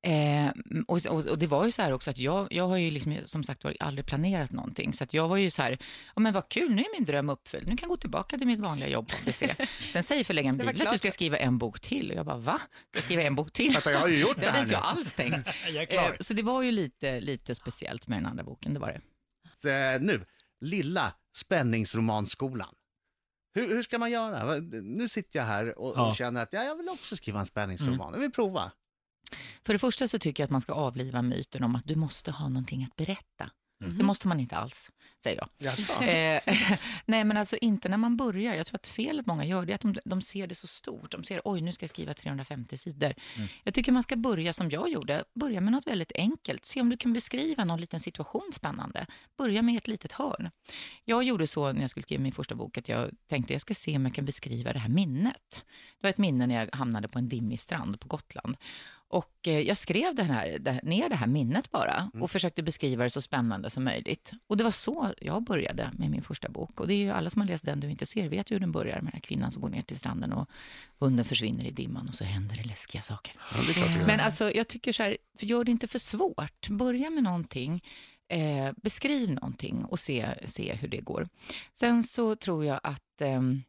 Eh, 0.02 0.52
och, 0.88 1.06
och, 1.06 1.26
och 1.26 1.40
det 1.40 1.48
var 1.48 1.66
ju 1.66 1.72
så 1.72 1.82
här 1.82 1.92
också 1.92 2.10
att 2.10 2.18
jag, 2.18 2.48
jag 2.52 2.68
har 2.68 2.78
ju 2.78 2.92
liksom, 2.92 3.18
som 3.26 3.44
sagt 3.44 3.64
var 3.64 3.76
aldrig 3.80 4.06
planerat 4.06 4.52
någonting. 4.52 4.94
Så 4.94 5.04
att 5.04 5.14
jag 5.14 5.28
var 5.28 5.38
ju 5.38 5.50
så 5.50 5.62
här, 5.62 5.78
ja 6.16 6.20
men 6.22 6.34
vad 6.34 6.50
kul, 6.50 6.72
nu 6.72 6.82
är 6.82 6.98
min 7.00 7.06
dröm 7.06 7.30
uppfylld. 7.30 7.68
Nu 7.68 7.78
kan 7.78 7.80
jag 7.82 7.90
gå 7.90 7.98
tillbaka 7.98 8.38
till 8.38 8.48
mitt 8.48 8.60
vanliga 8.60 8.90
jobb 8.90 9.08
på 9.10 9.16
ABC. 9.24 9.44
Sen 9.90 10.04
säger 10.04 10.24
förläggaren, 10.24 10.58
du 10.58 10.70
att 10.70 10.92
du 10.92 10.98
ska 10.98 11.12
skriva 11.12 11.38
en 11.38 11.58
bok 11.58 11.80
till? 11.80 12.12
Och 12.12 12.18
jag 12.18 12.26
bara, 12.26 12.38
va? 12.38 12.62
Ska 12.90 12.98
jag 12.98 13.04
skriva 13.04 13.22
en 13.24 13.36
bok 13.36 13.54
till? 13.54 13.78
Jag 13.86 14.00
har 14.00 14.08
ju 14.08 14.20
gjort 14.20 14.36
Det 14.36 14.42
det 14.42 14.48
hade 14.48 14.60
inte 14.62 14.74
jag 14.74 14.84
alls 14.84 15.14
tänkt. 15.14 15.48
Jag 15.74 15.94
Eh, 15.94 16.12
så 16.20 16.34
det 16.34 16.42
var 16.42 16.62
ju 16.62 16.72
lite, 16.72 17.20
lite 17.20 17.56
speciellt 17.56 18.08
med 18.08 18.18
den 18.18 18.26
andra 18.26 18.44
boken, 18.44 18.74
det 18.74 18.80
var 18.80 18.88
det. 19.62 19.70
Eh, 19.70 20.02
Nu, 20.02 20.26
lilla 20.66 21.14
spänningsromanskolan. 21.36 22.76
Hur, 23.54 23.68
hur 23.68 23.82
ska 23.84 24.00
man 24.00 24.12
göra? 24.12 24.56
Nu 24.84 25.08
sitter 25.10 25.40
jag 25.40 25.46
här 25.46 25.80
och, 25.80 25.94
Ja. 25.98 26.08
och 26.10 26.16
känner 26.16 26.42
att 26.42 26.54
ja, 26.54 26.64
jag 26.64 26.76
vill 26.76 26.90
också 26.90 27.16
skriva 27.16 27.40
en 27.40 27.46
spänningsroman. 27.46 28.14
Jag 28.14 28.20
vill 28.20 28.32
prova. 28.32 28.72
För 29.66 29.74
det 29.74 29.80
första 29.80 30.08
så 30.08 30.20
tycker 30.20 30.44
jag 30.44 30.46
att 30.46 30.52
man 30.52 30.62
ska 30.62 30.74
avliva 30.74 31.22
myten 31.22 31.64
om 31.64 31.76
att 31.76 31.86
du 31.86 31.96
måste 31.96 32.32
ha 32.32 32.50
någonting 32.50 32.84
att 32.84 32.96
berätta. 32.96 33.52
Det 33.80 34.04
måste 34.04 34.28
man 34.28 34.40
inte 34.40 34.56
alls, 34.56 34.90
säger 35.24 35.38
jag. 35.38 35.50
Eh, 36.02 36.42
nej, 37.06 37.24
men 37.24 37.38
alltså 37.38 37.58
inte 37.58 37.90
när 37.90 37.98
man 37.98 38.18
börjar. 38.18 38.54
Jag 38.54 38.68
tror 38.68 38.76
att 38.76 38.88
felet 38.88 39.26
många 39.26 39.46
gör 39.46 39.66
det 39.66 39.74
är 39.74 39.76
att 39.76 39.82
de, 39.82 39.96
de 40.06 40.22
ser 40.22 40.48
det 40.48 40.56
så 40.56 40.68
stort. 40.68 41.12
De 41.12 41.24
ser, 41.24 41.42
oj, 41.46 41.62
nu 41.62 41.72
ska 41.72 41.84
jag 41.84 41.90
skriva 41.90 42.14
350 42.14 42.78
sidor. 42.78 43.14
Jag 43.64 43.74
tycker 43.74 43.92
man 43.92 44.04
ska 44.04 44.16
börja 44.16 44.54
som 44.54 44.72
jag 44.72 44.90
gjorde. 44.90 45.24
Börja 45.34 45.62
med 45.62 45.72
något 45.72 45.88
väldigt 45.88 46.12
enkelt. 46.16 46.66
Se 46.66 46.82
om 46.82 46.90
du 46.90 46.98
kan 46.98 47.14
beskriva 47.14 47.66
någon 47.66 47.82
liten 47.82 48.00
situation 48.00 48.50
spännande. 48.54 49.06
Börja 49.38 49.62
med 49.62 49.78
ett 49.78 49.88
litet 49.88 50.12
hörn. 50.12 50.50
Jag 51.06 51.24
gjorde 51.24 51.48
så 51.48 51.74
när 51.74 51.82
jag 51.82 51.90
skulle 51.90 52.04
skriva 52.04 52.24
min 52.24 52.34
första 52.34 52.56
bok, 52.56 52.78
att 52.78 52.90
jag 52.90 53.12
tänkte 53.28 53.54
jag 53.54 53.62
ska 53.62 53.74
se 53.74 53.96
om 53.96 54.06
jag 54.06 54.16
kan 54.16 54.26
beskriva 54.26 54.74
det 54.74 54.80
här 54.80 54.90
minnet. 54.90 55.66
Det 56.00 56.08
var 56.08 56.10
ett 56.10 56.18
minne 56.18 56.48
när 56.48 56.56
jag 56.56 56.76
hamnade 56.76 57.08
på 57.08 57.20
en 57.20 57.30
dimmig 57.30 57.60
strand 57.60 58.00
på 58.00 58.08
Gotland. 58.08 58.58
Och 59.16 59.48
eh, 59.48 59.60
jag 59.60 59.78
skrev 59.78 60.16
det 60.16 60.24
här, 60.24 60.60
det, 60.60 60.80
ner 60.84 61.10
det 61.10 61.16
här 61.16 61.28
minnet 61.28 61.72
bara 61.72 62.12
och 62.22 62.32
försökte 62.32 62.64
beskriva 62.64 63.04
det 63.04 63.10
så 63.10 63.22
spännande 63.22 63.70
som 63.70 63.84
möjligt. 63.84 64.32
Och 64.48 64.58
det 64.58 64.64
var 64.64 64.72
så 64.72 65.12
jag 65.22 65.44
började 65.44 65.92
med 65.94 66.10
min 66.10 66.22
första 66.22 66.50
bok. 66.50 66.80
Och 66.80 66.88
det 66.88 66.94
är 66.94 66.98
ju 66.98 67.10
alla 67.10 67.30
som 67.30 67.42
har 67.42 67.48
läst 67.48 67.66
Den 67.66 67.80
du 67.80 67.92
inte 67.92 68.06
ser 68.06 68.30
vet 68.30 68.52
ju 68.52 68.56
hur 68.56 68.60
den 68.60 68.72
börjar 68.72 68.96
med 68.96 69.04
den 69.04 69.14
här 69.14 69.20
kvinnan 69.20 69.52
som 69.52 69.62
går 69.62 69.70
ner 69.70 69.82
till 69.82 69.98
stranden 69.98 70.34
och 70.34 70.50
hunden 71.00 71.26
försvinner 71.26 71.66
i 71.66 71.72
dimman 71.72 72.10
och 72.10 72.16
så 72.16 72.24
händer 72.24 72.56
det 72.56 72.64
läskiga 72.64 73.02
saker. 73.02 73.34
Ja, 73.56 73.88
det. 73.98 74.06
Men 74.06 74.20
alltså, 74.20 74.52
jag 74.52 74.68
tycker 74.68 74.92
så 74.92 75.04
här, 75.04 75.18
gör 75.40 75.64
det 75.64 75.72
inte 75.72 75.88
för 75.88 76.00
svårt. 76.00 76.70
Börja 76.70 77.10
med 77.10 77.24
någonting, 77.24 77.84
eh, 78.28 78.72
beskriv 78.76 79.30
någonting 79.30 79.86
och 79.86 80.00
se, 80.00 80.28
se 80.46 80.74
hur 80.74 80.88
det 80.88 81.02
går. 81.02 81.28
Sen 81.74 82.04
så 82.04 82.36
tror 82.36 82.66
jag 82.66 82.80
att 82.84 83.22
ehm, 83.22 83.64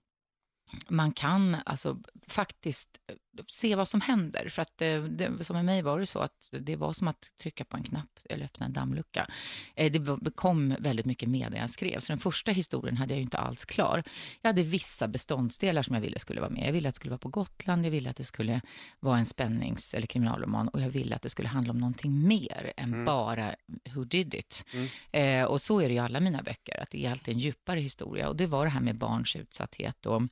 man 0.89 1.13
kan 1.13 1.57
alltså 1.67 1.99
faktiskt 2.27 3.01
se 3.49 3.75
vad 3.75 3.89
som 3.89 4.01
händer. 4.01 4.49
För 4.49 4.63
att 4.63 4.83
eh, 4.83 5.03
det, 5.03 5.45
som 5.45 5.57
med 5.57 5.65
mig 5.65 5.83
var 5.83 5.99
det 5.99 6.07
så 6.07 6.19
att 6.19 6.49
det 6.51 6.77
var 6.77 6.93
som 6.93 7.09
att 7.09 7.31
trycka 7.43 7.65
på 7.65 7.77
en 7.77 7.83
knapp 7.83 8.19
eller 8.31 8.45
öppna 8.45 8.67
en 8.67 8.73
dammlucka. 8.73 9.27
Eh, 9.75 9.93
det 9.93 10.31
kom 10.35 10.75
väldigt 10.79 11.07
mycket 11.07 11.29
med 11.29 11.55
jag 11.57 11.71
skrev. 11.71 12.01
Så 12.01 12.13
den 12.13 12.19
första 12.19 12.53
historien 12.53 12.97
hade 12.97 13.15
jag 13.15 13.23
inte 13.23 13.39
alls 13.39 13.65
klar. 13.65 14.03
Jag 14.43 14.49
hade 14.49 14.63
vissa 14.63 15.09
beståndsdelar 15.09 15.83
som 15.83 15.95
jag 15.95 16.03
ville 16.03 16.19
skulle 16.19 16.41
vara 16.41 16.51
med. 16.51 16.67
Jag 16.67 16.73
ville 16.73 16.89
att 16.89 16.95
det 16.95 16.97
skulle 16.97 17.11
vara 17.11 17.19
på 17.19 17.29
Gotland, 17.29 17.87
jag 17.87 17.91
ville 17.91 18.11
att 18.11 18.17
det 18.17 18.25
skulle 18.25 18.61
vara 19.01 19.19
en 19.19 19.27
spännings 19.27 19.95
eller 19.95 20.07
kriminalroman 20.07 20.69
och 20.69 20.81
jag 20.81 20.91
ville 20.91 21.17
att 21.17 21.23
det 21.23 21.31
skulle 21.31 21.49
handla 21.49 21.71
om 21.71 21.79
någonting 21.79 22.29
mer 22.29 22.73
än 22.77 23.05
bara 23.05 23.55
who 23.95 24.05
did 24.05 24.35
it. 24.35 24.65
Eh, 25.13 25.45
och 25.45 25.63
så 25.63 25.81
är 25.81 25.89
det 25.89 25.95
i 25.95 25.99
alla 25.99 26.21
mina 26.21 26.43
böcker, 26.43 26.83
att 26.83 26.91
det 26.91 27.07
är 27.07 27.11
alltid 27.11 27.35
en 27.35 27.41
djupare 27.41 27.81
historia. 27.81 28.29
Och 28.29 28.37
det 28.37 28.47
var 28.47 28.65
det 28.65 28.71
här 28.71 28.81
med 28.81 28.97
barns 28.97 29.37
utsatthet 29.37 30.07
och 30.07 30.23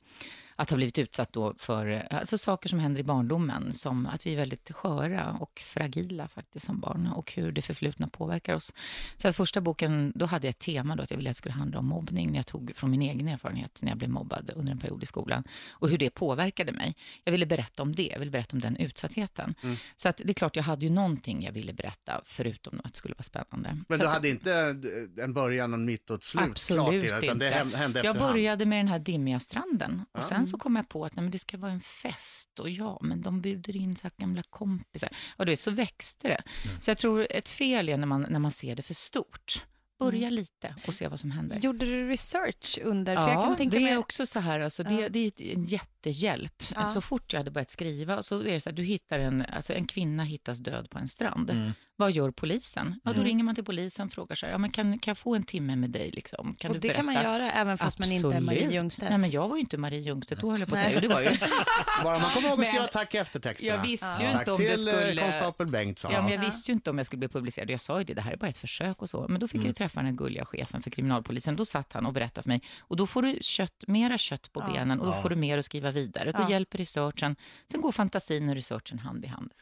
att 0.55 0.69
ha 0.69 0.77
blivit 0.77 0.97
utsatt 0.97 1.33
då 1.33 1.53
för 1.57 2.07
alltså 2.13 2.37
saker 2.37 2.69
som 2.69 2.79
händer 2.79 2.99
i 2.99 3.03
barndomen, 3.03 3.73
som 3.73 4.05
att 4.05 4.25
vi 4.27 4.33
är 4.33 4.37
väldigt 4.37 4.71
sköra 4.71 5.31
och 5.39 5.59
fragila 5.65 6.27
faktiskt 6.27 6.65
som 6.65 6.79
barn 6.79 7.07
och 7.07 7.31
hur 7.31 7.51
det 7.51 7.61
förflutna 7.61 8.07
påverkar 8.07 8.53
oss. 8.55 8.73
Så 9.17 9.27
att 9.27 9.35
första 9.35 9.61
boken, 9.61 10.11
då 10.15 10.25
hade 10.25 10.47
jag 10.47 10.49
ett 10.49 10.59
tema 10.59 10.95
då 10.95 11.03
att 11.03 11.11
jag 11.11 11.17
ville 11.17 11.29
att 11.29 11.35
det 11.35 11.37
skulle 11.37 11.53
handla 11.55 11.79
om 11.79 11.85
mobbning, 11.85 12.29
när 12.31 12.35
jag 12.39 12.47
tog 12.47 12.71
från 12.75 12.91
min 12.91 13.01
egen 13.01 13.27
erfarenhet 13.27 13.79
när 13.81 13.89
jag 13.91 13.97
blev 13.97 14.09
mobbad 14.09 14.51
under 14.55 14.71
en 14.71 14.79
period 14.79 15.03
i 15.03 15.05
skolan 15.05 15.43
och 15.71 15.89
hur 15.89 15.97
det 15.97 16.09
påverkade 16.09 16.71
mig. 16.71 16.95
Jag 17.23 17.31
ville 17.31 17.45
berätta 17.45 17.83
om 17.83 17.95
det, 17.95 18.09
jag 18.11 18.19
ville 18.19 18.31
berätta 18.31 18.55
om 18.55 18.61
den 18.61 18.75
utsattheten. 18.77 19.55
Så 19.95 20.09
att 20.09 20.17
det 20.17 20.29
är 20.31 20.33
klart, 20.33 20.55
jag 20.55 20.63
hade 20.63 20.85
ju 20.85 20.91
någonting 20.91 21.43
jag 21.43 21.51
ville 21.51 21.73
berätta, 21.73 22.21
förutom 22.25 22.81
att 22.83 22.93
det 22.93 22.97
skulle 22.97 23.13
vara 23.17 23.23
spännande. 23.23 23.77
Men 23.87 23.97
Så 23.97 24.03
du 24.03 24.07
att- 24.09 24.13
hade 24.15 24.29
inte 24.29 24.75
en 25.23 25.33
början, 25.33 25.73
en 25.73 25.85
mitt 25.85 26.09
och 26.09 26.15
ett 26.15 26.23
slut 26.23 26.41
klart 26.41 26.49
Absolut 26.51 27.01
det, 27.01 27.07
utan 27.25 27.39
det 27.39 27.45
inte. 27.45 27.57
hände 27.57 27.77
hände 27.77 28.01
jag 28.03 28.17
började 28.17 28.65
med 28.65 28.79
den 28.79 28.87
här 28.87 28.99
dimmiga 28.99 29.39
stranden 29.39 30.05
och 30.11 30.23
sen 30.23 30.44
så 30.47 30.57
kom 30.57 30.75
jag 30.75 30.89
på 30.89 31.05
att 31.05 31.15
nej, 31.15 31.23
men 31.23 31.31
det 31.31 31.39
ska 31.39 31.57
vara 31.57 31.71
en 31.71 31.81
fest 31.81 32.59
och 32.59 32.69
ja, 32.69 32.99
men 33.01 33.21
de 33.21 33.41
bjuder 33.41 33.75
in 33.75 33.95
så 33.95 34.09
gamla 34.17 34.43
kompisar. 34.49 35.09
Och 35.37 35.45
du 35.45 35.51
vet, 35.51 35.59
så 35.59 35.71
växte 35.71 36.27
det. 36.27 36.43
Så 36.81 36.89
jag 36.89 36.97
tror 36.97 37.27
ett 37.29 37.49
fel 37.49 37.89
är 37.89 37.97
när 37.97 38.07
man, 38.07 38.21
när 38.21 38.39
man 38.39 38.51
ser 38.51 38.75
det 38.75 38.83
för 38.83 38.93
stort. 38.93 39.65
Börja 39.99 40.29
lite 40.29 40.75
och 40.87 40.93
se 40.93 41.07
vad 41.07 41.19
som 41.19 41.31
händer. 41.31 41.59
Gjorde 41.59 41.85
du 41.85 42.09
research 42.09 42.79
under? 42.83 43.15
För 43.15 43.23
Ja, 43.23 43.33
jag 43.33 43.43
kan 43.43 43.55
tänka 43.55 43.77
det 43.77 43.83
mig... 43.83 43.93
är 43.93 43.97
också 43.97 44.25
så 44.25 44.39
här, 44.39 44.59
alltså, 44.59 44.83
det, 44.83 45.09
det 45.09 45.19
är 45.19 45.53
en 45.53 45.65
jättehjälp. 46.09 46.63
Ja. 46.75 46.85
Så 46.85 47.01
fort 47.01 47.33
jag 47.33 47.39
hade 47.39 47.51
börjat 47.51 47.69
skriva, 47.69 48.23
så 48.23 48.39
är 48.39 48.43
det 48.43 48.59
så 48.59 48.69
här, 48.69 48.75
du 48.75 48.83
hittar 48.83 49.19
en, 49.19 49.45
alltså 49.53 49.73
en 49.73 49.87
kvinna 49.87 50.23
hittas 50.23 50.59
död 50.59 50.89
på 50.89 50.99
en 50.99 51.07
strand. 51.07 51.49
Mm. 51.49 51.71
Vad 51.97 52.11
gör 52.11 52.31
polisen? 52.31 52.99
Ja, 53.03 53.13
då 53.13 53.23
ringer 53.23 53.43
man 53.43 53.55
till 53.55 53.63
polisen 53.63 54.05
och 54.05 54.11
frågar 54.11 54.35
så 54.35 54.45
här, 54.45 54.53
ja, 54.53 54.57
men 54.57 54.71
kan, 54.71 54.99
kan 54.99 55.11
jag 55.11 55.17
få 55.17 55.35
en 55.35 55.43
timme 55.43 55.75
med 55.75 55.89
dig? 55.89 56.11
Liksom? 56.11 56.55
Kan 56.59 56.71
och 56.71 56.75
du 56.75 56.79
det 56.79 56.87
berätta? 56.87 56.97
kan 56.97 57.05
man 57.05 57.23
göra 57.23 57.51
även 57.51 57.77
fast 57.77 57.99
man 57.99 58.11
inte 58.11 58.27
är 58.35 58.41
Marie 58.41 58.57
Absolut. 58.57 58.73
Ljungstedt. 58.75 59.09
Nej, 59.09 59.17
men 59.17 59.31
jag 59.31 59.47
var 59.47 59.55
ju 59.55 59.59
inte 59.61 59.77
Marie 59.77 59.99
Ljungstedt 59.99 60.41
då, 60.41 60.51
höll 60.51 60.59
jag 60.59 60.69
på 60.69 60.75
att 60.75 60.81
säga. 60.81 60.99
Det 60.99 61.07
var 61.07 61.21
ju. 61.21 61.29
Bara 62.03 62.19
man 62.19 62.29
kommer 62.29 62.49
ihåg 62.49 62.59
att 62.59 62.67
skriva 62.67 62.87
tack 62.87 63.15
i 63.15 63.17
eftertexterna. 63.17 63.75
Jag 63.75 63.81
visste 63.83 64.23
ju 64.23 64.31
Tack 64.31 64.41
inte 64.41 64.51
om 64.51 64.57
till 64.57 64.65
det 64.65 64.73
eh, 64.73 64.77
skulle... 64.77 65.21
konstapel 65.21 65.67
Bengtsson. 65.67 66.11
Ja, 66.13 66.21
men 66.21 66.31
jag 66.31 66.39
visste 66.39 66.71
ju 66.71 66.73
inte 66.73 66.89
om 66.89 66.97
jag 66.97 67.05
skulle 67.05 67.19
bli 67.19 67.27
publicerad. 67.27 67.69
Jag 67.69 67.81
sa 67.81 67.99
ju 67.99 68.03
det, 68.05 68.13
det 68.13 68.21
här 68.21 68.31
är 68.31 68.37
bara 68.37 68.47
ett 68.47 68.57
försök 68.57 69.01
och 69.01 69.09
så. 69.09 69.25
Men 69.29 69.39
då 69.39 69.47
fick 69.47 69.61
jag 69.61 69.67
ju 69.67 69.73
träffa 69.73 69.99
den 69.99 70.05
här 70.05 70.13
gulliga 70.13 70.45
chefen 70.45 70.81
för 70.81 70.89
kriminalpolisen. 70.89 71.55
Då 71.55 71.65
satt 71.65 71.93
han 71.93 72.05
och 72.05 72.13
berättade 72.13 72.43
för 72.43 72.49
mig. 72.49 72.61
Och 72.79 72.95
då 72.95 73.07
får 73.07 73.21
du 73.21 73.37
kött, 73.41 73.83
mera 73.87 74.17
kött 74.17 74.51
på 74.53 74.59
Ja. 74.59 74.73
benen 74.73 74.99
och 74.99 75.05
då 75.05 75.11
Ja. 75.11 75.21
får 75.21 75.29
du 75.29 75.35
mer 75.35 75.57
att 75.57 75.65
skriva 75.65 75.91
vidare. 75.95 76.31
Då 76.31 76.41
Ja. 76.41 76.49
hjälper 76.49 76.77
researchen. 76.77 77.35
Sen 77.71 77.81
går 77.81 77.91
fantasin 77.91 78.49
och 78.49 78.55
researchen 78.55 78.99
hand 78.99 79.25
i 79.25 79.27
hand. 79.27 79.53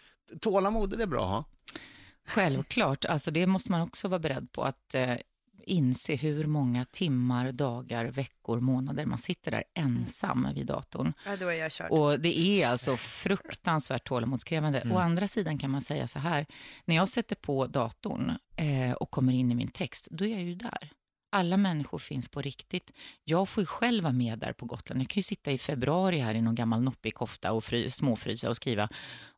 Tålamod, 0.42 0.98
det 0.98 1.04
är 1.04 1.08
bra 1.08 1.24
att 1.24 1.30
ha. 1.32 1.46
Självklart, 2.28 3.06
alltså 3.06 3.32
det 3.32 3.48
måste 3.48 3.72
man 3.72 3.82
också 3.82 4.08
vara 4.08 4.20
beredd 4.20 4.52
på 4.52 4.64
att 4.64 4.96
eh, 4.96 5.16
inse 5.66 6.16
hur 6.16 6.48
många 6.48 6.86
timmar, 6.86 7.52
dagar, 7.52 8.06
veckor, 8.06 8.60
månader 8.60 9.06
man 9.06 9.18
sitter 9.18 9.52
där 9.52 9.64
ensam 9.74 10.48
vid 10.56 10.66
datorn. 10.66 11.14
Ja, 11.26 11.38
då 11.38 11.48
är 11.48 11.54
jag 11.54 11.72
körd. 11.72 11.92
Och 11.92 12.20
det 12.20 12.40
är 12.40 12.68
alltså 12.68 12.98
fruktansvärt 12.98 14.04
tålamodskrävande. 14.08 14.90
Å 14.92 14.98
andra 14.98 15.28
sidan 15.28 15.58
kan 15.58 15.72
man 15.72 15.82
säga 15.82 16.08
så 16.08 16.20
här, 16.20 16.46
när 16.86 16.96
jag 16.96 17.10
sätter 17.10 17.36
på 17.36 17.68
datorn 17.68 18.32
eh, 18.56 18.92
och 18.94 19.12
kommer 19.12 19.34
in 19.34 19.52
i 19.52 19.56
min 19.56 19.72
text, 19.72 20.08
då 20.12 20.26
är 20.26 20.30
jag 20.30 20.42
ju 20.44 20.56
där. 20.56 20.90
Alla 21.34 21.58
människor 21.58 21.98
finns 21.98 22.30
på 22.30 22.42
riktigt. 22.42 22.92
Jag 23.24 23.50
får 23.50 23.62
ju 23.62 23.66
själv 23.66 24.04
vara 24.04 24.14
med 24.14 24.40
där 24.40 24.54
på 24.54 24.66
Gotland. 24.66 25.02
Jag 25.02 25.10
kan 25.10 25.20
ju 25.20 25.24
sitta 25.24 25.52
i 25.52 25.58
februari 25.58 26.18
här 26.18 26.36
i 26.36 26.42
någon 26.42 26.56
gammal 26.56 26.82
noppig 26.82 27.16
kofta 27.16 27.52
och 27.52 27.64
fry, 27.64 27.90
småfrysa 27.90 28.50
och 28.50 28.56
skriva 28.56 28.90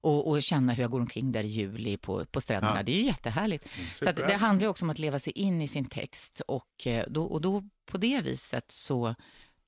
och, 0.01 0.29
och 0.29 0.43
känna 0.43 0.73
hur 0.73 0.83
jag 0.83 0.91
går 0.91 0.99
omkring 0.99 1.31
där 1.31 1.43
i 1.43 1.47
juli 1.47 1.97
på, 1.97 2.25
på 2.25 2.41
stränderna. 2.41 2.77
Ja. 2.77 2.83
Det 2.83 2.91
är 2.91 2.95
ju 2.95 3.05
jättehärligt. 3.05 3.67
Så 3.95 4.09
att 4.09 4.15
det 4.15 4.33
handlar 4.33 4.65
ju 4.65 4.69
också 4.69 4.85
om 4.85 4.89
att 4.89 4.99
leva 4.99 5.19
sig 5.19 5.33
in 5.33 5.61
i 5.61 5.67
sin 5.67 5.85
text 5.85 6.41
och, 6.47 6.87
eh, 6.87 7.05
då, 7.07 7.23
och 7.23 7.41
då 7.41 7.63
på 7.85 7.97
det 7.97 8.21
viset 8.21 8.71
så, 8.71 9.15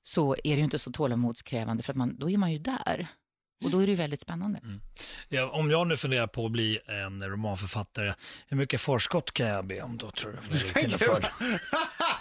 så 0.02 0.34
är 0.34 0.50
det 0.50 0.56
ju 0.56 0.64
inte 0.64 0.78
så 0.78 0.92
tålamodskrävande 0.92 1.82
för 1.82 1.92
att 1.92 1.96
man, 1.96 2.16
då 2.18 2.30
är 2.30 2.38
man 2.38 2.52
ju 2.52 2.58
där. 2.58 3.08
Och 3.64 3.70
då 3.70 3.78
är 3.78 3.86
det 3.86 3.92
ju 3.92 3.96
väldigt 3.98 4.20
spännande. 4.20 4.60
Ja, 5.28 5.50
om 5.50 5.70
jag 5.70 5.86
nu 5.86 5.96
funderar 5.96 6.26
på 6.26 6.46
att 6.46 6.52
bli 6.52 6.78
en 6.86 7.22
romanförfattare, 7.22 8.14
hur 8.46 8.56
mycket 8.56 8.80
förskott 8.80 9.32
kan 9.32 9.46
jag 9.46 9.66
be 9.66 9.82
om 9.82 9.96
då 9.96 10.10
tror 10.10 10.30
du? 10.32 10.38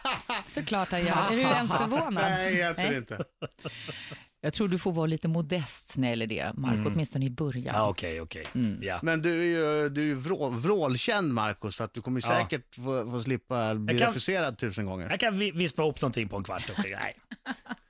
Såklart 0.47 0.91
han 0.91 1.01
gör. 1.05 1.27
Är 1.31 1.35
du 1.35 1.41
ens 1.41 1.73
förvånad? 1.73 2.13
Nej, 2.13 2.55
egentligen 2.55 2.89
Nej. 2.89 2.97
inte. 2.97 3.23
Jag 4.41 4.53
tror 4.53 4.67
du 4.67 4.79
får 4.79 4.91
vara 4.91 5.05
lite 5.05 5.27
modest 5.27 5.97
när 5.97 6.07
det 6.07 6.09
gäller 6.09 6.27
det, 6.27 6.51
Marco, 6.59 6.89
åtminstone 6.93 7.25
i 7.25 7.29
början. 7.29 7.75
Ja, 7.75 7.87
okej, 7.89 8.21
okej. 8.21 8.43
Mm. 8.55 8.79
Ja. 8.81 8.99
Men 9.03 9.21
du 9.21 9.39
är 9.41 9.45
ju, 9.45 9.89
du 9.89 10.01
är 10.01 10.05
ju 10.05 10.15
vrå, 10.15 10.49
vrålkänd, 10.49 11.33
Marco, 11.33 11.71
så 11.71 11.83
att 11.83 11.93
du 11.93 12.01
kommer 12.01 12.21
Ja. 12.21 12.27
säkert 12.27 12.75
få, 12.75 13.11
få 13.11 13.21
slippa 13.21 13.75
bli 13.75 13.99
kan- 13.99 14.07
refuserad 14.07 14.57
tusen 14.57 14.85
gånger. 14.85 15.09
Jag 15.09 15.19
kan 15.19 15.37
vi- 15.39 15.51
vispa 15.51 15.81
ihop 15.81 16.01
någonting 16.01 16.29
på 16.29 16.37
en 16.37 16.43
kvart. 16.43 16.69
Okay. 16.69 16.91
Nej. 16.91 17.15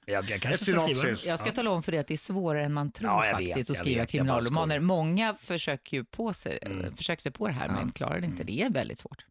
Jag, 0.05 0.29
jag 0.29 0.41
kanske 0.41 0.63
ska 0.65 0.79
skriva-. 0.87 1.15
Jag 1.25 1.39
ska 1.39 1.51
tala 1.51 1.69
om 1.71 1.83
för 1.83 1.91
dig 1.91 2.01
att 2.01 2.07
det 2.07 2.13
är 2.13 2.17
svårare 2.17 2.63
än 2.65 2.73
man 2.73 2.91
tror 2.91 3.11
Ja, 3.11 3.25
jag 3.25 3.37
vet, 3.37 3.47
faktiskt 3.47 3.69
att 3.69 3.77
skriva 3.77 4.01
vet, 4.01 4.09
kriminalromaner. 4.11 4.79
Många 4.79 5.35
försöker 5.39 5.97
ju 5.97 6.03
på 6.05 6.33
sig, 6.33 6.59
Mm. 6.61 6.95
försöker 6.95 7.21
sig 7.21 7.31
på 7.31 7.47
det 7.47 7.53
här, 7.53 7.69
men 7.69 7.91
klarar 7.91 8.19
det 8.19 8.25
inte. 8.25 8.43
Det 8.43 8.61
är 8.61 8.69
väldigt 8.69 8.99
svårt, 8.99 9.25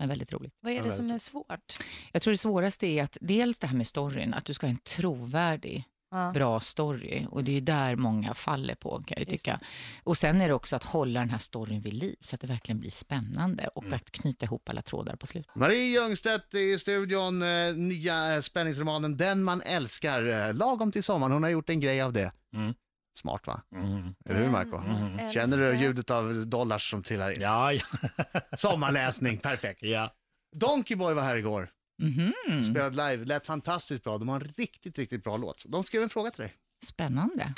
men 0.00 0.08
väldigt 0.08 0.32
roligt. 0.32 0.54
Vad 0.60 0.72
är 0.72 0.82
det 0.82 0.92
som 0.92 1.10
är 1.10 1.18
svårt? 1.18 1.78
Jag 2.12 2.22
tror 2.22 2.32
det 2.32 2.38
svåraste 2.38 2.86
är 2.86 3.02
att 3.02 3.18
dels 3.20 3.58
det 3.58 3.66
här 3.66 3.76
med 3.76 3.86
storyn, 3.86 4.34
att 4.34 4.44
du 4.44 4.54
ska 4.54 4.66
ha 4.66 4.70
en 4.70 4.76
trovärdig 4.78 5.84
Ja. 6.12 6.30
bra 6.34 6.60
story 6.60 7.26
och 7.30 7.44
det 7.44 7.50
är 7.50 7.54
ju 7.54 7.60
där 7.60 7.96
många 7.96 8.34
faller 8.34 8.74
på 8.74 9.02
kan 9.06 9.16
jag 9.18 9.28
tycka. 9.28 9.60
Och 10.04 10.18
sen 10.18 10.40
är 10.40 10.48
det 10.48 10.54
också 10.54 10.76
att 10.76 10.84
hålla 10.84 11.20
den 11.20 11.30
här 11.30 11.38
storyn 11.38 11.80
vid 11.80 11.92
liv 11.94 12.16
så 12.20 12.34
att 12.34 12.40
det 12.40 12.46
verkligen 12.46 12.80
blir 12.80 12.90
spännande 12.90 13.68
och 13.74 13.82
Mm. 13.84 13.94
att 13.96 14.10
knyta 14.10 14.46
ihop 14.46 14.68
alla 14.68 14.82
trådar 14.82 15.16
på 15.16 15.26
slutet. 15.26 15.54
Marie 15.54 15.84
Ljungstedt 15.92 16.54
i 16.54 16.78
studion, 16.78 17.42
eh, 17.42 17.74
nya 17.74 18.34
eh, 18.34 18.40
spänningsromanen 18.40 19.16
Den 19.16 19.42
man 19.42 19.60
älskar, 19.62 20.26
eh, 20.48 20.54
lagom 20.54 20.92
till 20.92 21.02
sommaren. 21.02 21.32
Hon 21.32 21.42
har 21.42 21.50
gjort 21.50 21.70
en 21.70 21.80
grej 21.80 22.02
av 22.02 22.12
det. 22.12 22.32
Mm. 22.54 22.74
Smart 23.20 23.46
va? 23.46 23.62
Mm. 23.74 24.14
Eller 24.24 24.40
hur 24.40 24.50
Marco? 24.50 24.76
Mm. 24.76 25.28
Känner 25.28 25.56
du 25.56 25.76
ljudet 25.76 26.10
av 26.10 26.46
dollars 26.46 26.90
som 26.90 27.02
trillar 27.02 27.30
in? 27.30 27.40
Ja, 27.40 27.72
ja, 27.72 27.82
Sommarläsning, 28.56 29.38
perfekt. 29.38 29.82
ja. 29.82 30.14
Donkeyboy 30.56 31.14
var 31.14 31.22
här 31.22 31.36
igår, 31.36 31.70
Mhm. 31.98 32.64
spelade 32.64 33.10
live, 33.10 33.24
lät 33.24 33.46
fantastiskt 33.46 34.04
bra. 34.04 34.18
De 34.18 34.28
har 34.28 34.36
en 34.40 34.52
riktigt, 34.56 34.98
riktigt 34.98 35.24
bra 35.24 35.36
låt. 35.36 35.64
De 35.68 35.84
skrev 35.84 36.02
en 36.02 36.08
fråga 36.08 36.30
till 36.30 36.40
dig. 36.42 36.54
Spännande. 36.84 37.54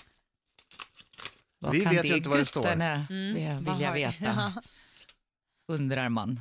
Vad 1.58 1.72
Vi 1.72 1.80
kan 1.80 1.94
vet 1.94 2.10
ju 2.10 2.16
inte 2.16 2.28
vad 2.28 2.38
det 2.38 2.44
står. 2.46 2.66
Mm, 2.66 3.34
vilja 3.64 3.88
har- 3.88 3.94
veta, 3.94 4.52
undrar 5.68 6.08
man. 6.08 6.40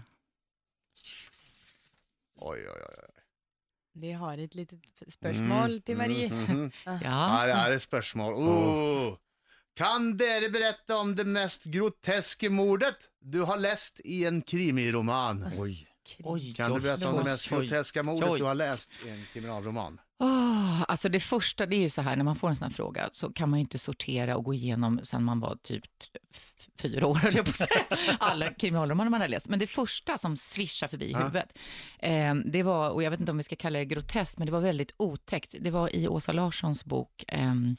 Oj, 2.35 2.59
oj, 2.59 2.81
oj. 2.89 3.10
Vi 4.01 4.11
har 4.11 4.37
ett 4.37 4.55
litet 4.55 4.79
spörsmål 5.07 5.81
till 5.81 5.97
Marie. 5.97 6.25
Mm, 6.25 6.43
mhm. 6.43 6.71
Ja. 6.85 6.99
Ja, 7.03 7.45
det 7.45 7.53
här 7.53 7.71
är 7.71 7.79
spörsmål. 7.79 8.33
Oh. 8.33 9.17
Kan 9.75 10.17
dere 10.17 10.49
berätta 10.49 10.97
om 10.97 11.15
det 11.15 11.25
mest 11.25 11.63
groteska 11.63 12.49
mordet 12.49 12.95
du 13.19 13.41
har 13.41 13.57
läst 13.57 14.01
i 14.03 14.25
en 14.25 14.41
krimiroman? 14.41 15.51
Oj. 15.57 15.87
Oj, 16.23 16.53
Kan 16.53 16.73
du 16.73 16.79
berätta 16.79 17.09
om 17.09 17.17
det 17.17 17.23
mest 17.23 17.49
groteska 17.49 18.03
mordet 18.03 18.29
oj. 18.29 18.39
du 18.39 18.45
har 18.45 18.55
läst 18.55 18.91
i 19.05 19.09
en 19.09 19.25
kriminalroman? 19.33 19.99
Åh, 20.19 20.81
alltså 20.87 21.09
det 21.09 21.19
första, 21.19 21.65
det 21.65 21.75
är 21.75 21.81
ju 21.81 21.89
så 21.89 22.01
här, 22.01 22.15
när 22.15 22.23
man 22.23 22.35
får 22.35 22.49
en 22.49 22.55
sån 22.55 22.65
här 22.67 22.73
fråga 22.73 23.09
så 23.11 23.33
kan 23.33 23.49
man 23.49 23.59
ju 23.59 23.61
inte 23.61 23.79
sortera 23.79 24.37
och 24.37 24.43
gå 24.43 24.53
igenom 24.53 24.99
sen 25.03 25.23
man 25.23 25.39
var 25.39 25.55
typ 25.55 25.85
fyra 26.79 27.07
år, 27.07 27.15
höll 27.15 27.35
jag 27.35 27.45
på 27.45 27.49
att 27.49 27.55
säga, 27.55 28.17
alla 28.19 28.49
kriminalromaner 28.53 29.09
man 29.11 29.21
har 29.21 29.27
läst. 29.27 29.49
Men 29.49 29.59
det 29.59 29.67
första 29.67 30.17
som 30.17 30.37
svischar 30.37 30.87
förbi 30.87 31.05
i 31.05 31.11
Ja. 31.11 31.17
huvudet, 31.19 31.57
eh, 31.99 32.35
det 32.35 32.63
var, 32.63 32.89
och 32.89 33.03
jag 33.03 33.11
vet 33.11 33.19
inte 33.19 33.31
om 33.31 33.37
vi 33.37 33.43
ska 33.43 33.55
kalla 33.55 33.79
det 33.79 33.85
groteskt, 33.85 34.37
men 34.37 34.45
det 34.45 34.51
var 34.51 34.59
väldigt 34.59 34.93
otäckt. 34.97 35.55
Det 35.59 35.71
var 35.71 35.95
i 35.95 36.07
Åsa 36.07 36.31
Larssons 36.31 36.85
bok, 36.85 37.23
ehm, 37.27 37.77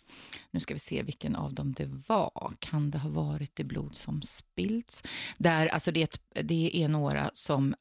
nu 0.50 0.60
ska 0.60 0.74
vi 0.74 0.80
se 0.80 1.02
vilken 1.02 1.36
av 1.36 1.54
dem 1.54 1.72
det 1.72 1.86
var. 2.08 2.52
Kan 2.58 2.90
det 2.90 2.98
ha 2.98 3.10
varit 3.10 3.56
Det 3.56 3.64
blod 3.64 3.94
som 3.94 4.22
spillts? 4.22 5.02
Där, 5.38 5.66
alltså 5.66 5.92
det 5.92 6.18
det 6.42 6.70
är 6.84 6.88
några 6.88 7.30
som 7.34 7.74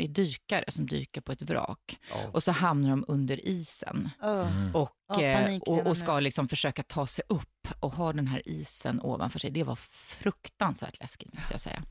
är 0.00 0.08
dykare 0.08 0.64
som 0.68 0.86
dyker 0.86 1.20
på 1.20 1.32
ett 1.32 1.42
vrak 1.42 1.98
Ja. 2.10 2.30
och 2.32 2.42
så 2.42 2.52
hamnar 2.52 2.90
de 2.90 3.04
under 3.08 3.46
isen 3.48 4.10
Oh. 4.22 4.76
och, 4.76 4.90
Ja, 5.08 5.14
panik 5.14 5.62
och, 5.66 5.86
och 5.86 5.96
ska 5.96 6.20
liksom 6.20 6.48
försöka 6.48 6.82
ta 6.82 7.06
sig 7.06 7.24
upp 7.28 7.68
och 7.80 7.92
ha 7.92 8.12
den 8.12 8.26
här 8.26 8.48
isen 8.48 9.00
ovanför 9.02 9.38
sig. 9.38 9.50
Det 9.50 9.64
var 9.64 9.76
fruktansvärt 9.76 11.00
läskigt 11.00 11.34
måste 11.34 11.52
jag 11.54 11.60
säga. 11.60 11.82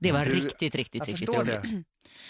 Det 0.00 0.12
var 0.12 0.24
Du, 0.24 0.34
riktigt, 0.34 0.74
riktigt, 0.74 1.08
Jag 1.08 1.08
riktigt 1.08 1.28
roligt. 1.28 1.62
det. 1.62 1.84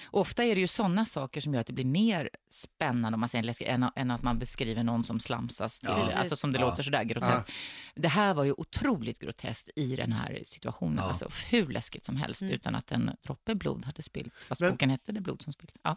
Och 0.06 0.20
ofta 0.20 0.44
är 0.44 0.54
det 0.54 0.60
ju 0.60 0.66
sådana 0.66 1.04
saker 1.04 1.40
som 1.40 1.54
gör 1.54 1.60
att 1.60 1.66
det 1.66 1.72
blir 1.72 1.84
mer 1.84 2.30
spännande 2.50 3.14
om 3.16 3.20
man 3.20 3.28
säger 3.28 3.42
läskigt, 3.44 3.68
än, 3.68 3.86
än 3.96 4.10
att 4.10 4.22
man 4.22 4.38
beskriver 4.38 4.82
någon 4.82 5.04
som 5.04 5.20
slamsas, 5.20 5.80
till, 5.80 5.88
Ja. 5.92 6.10
alltså 6.16 6.36
som 6.36 6.52
det 6.52 6.58
Ja. 6.58 6.66
låter 6.66 6.82
sådär 6.82 7.04
groteskt. 7.04 7.50
Det 7.94 8.08
här 8.08 8.34
var 8.34 8.44
ju 8.44 8.52
otroligt 8.56 9.18
groteskt 9.18 9.70
i 9.76 9.96
den 9.96 10.12
här 10.12 10.40
situationen, 10.44 10.96
Ja. 10.98 11.02
alltså 11.08 11.28
hur 11.50 11.66
läskigt 11.68 12.04
som 12.04 12.16
helst, 12.16 12.42
Mm. 12.42 12.54
utan 12.54 12.74
att 12.74 12.92
en 12.92 13.10
droppe 13.24 13.54
blod 13.54 13.84
hade 13.84 14.02
spillts, 14.02 14.44
fast 14.44 14.60
Men- 14.60 14.70
boken 14.70 14.90
hette 14.90 15.12
Det 15.12 15.20
blod 15.20 15.42
som 15.42 15.52
spillts. 15.52 15.74
Ja. 15.82 15.96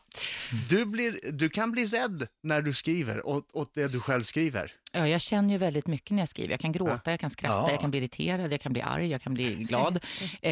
Du, 0.69 0.85
blir, 0.85 1.31
du 1.31 1.49
kan 1.49 1.71
bli 1.71 1.85
rädd 1.85 2.27
när 2.43 2.61
du 2.61 2.73
skriver 2.73 3.27
åt, 3.27 3.51
åt 3.53 3.73
det 3.73 3.87
du 3.87 3.99
själv 3.99 4.23
skriver. 4.23 4.71
Ja, 4.93 5.07
jag 5.07 5.21
känner 5.21 5.51
ju 5.51 5.57
väldigt 5.57 5.87
mycket 5.87 6.11
när 6.11 6.21
jag 6.21 6.29
skriver. 6.29 6.51
Jag 6.51 6.59
kan 6.59 6.71
gråta, 6.71 7.11
jag 7.11 7.19
kan 7.19 7.29
skratta, 7.29 7.55
Ja. 7.55 7.71
jag 7.71 7.81
kan 7.81 7.89
bli 7.91 7.99
irriterad, 7.99 8.53
jag 8.53 8.61
kan 8.61 8.73
bli 8.73 8.81
arg, 8.81 9.07
jag 9.07 9.21
kan 9.21 9.33
bli 9.33 9.55
glad. 9.55 9.99
Eh, 10.41 10.51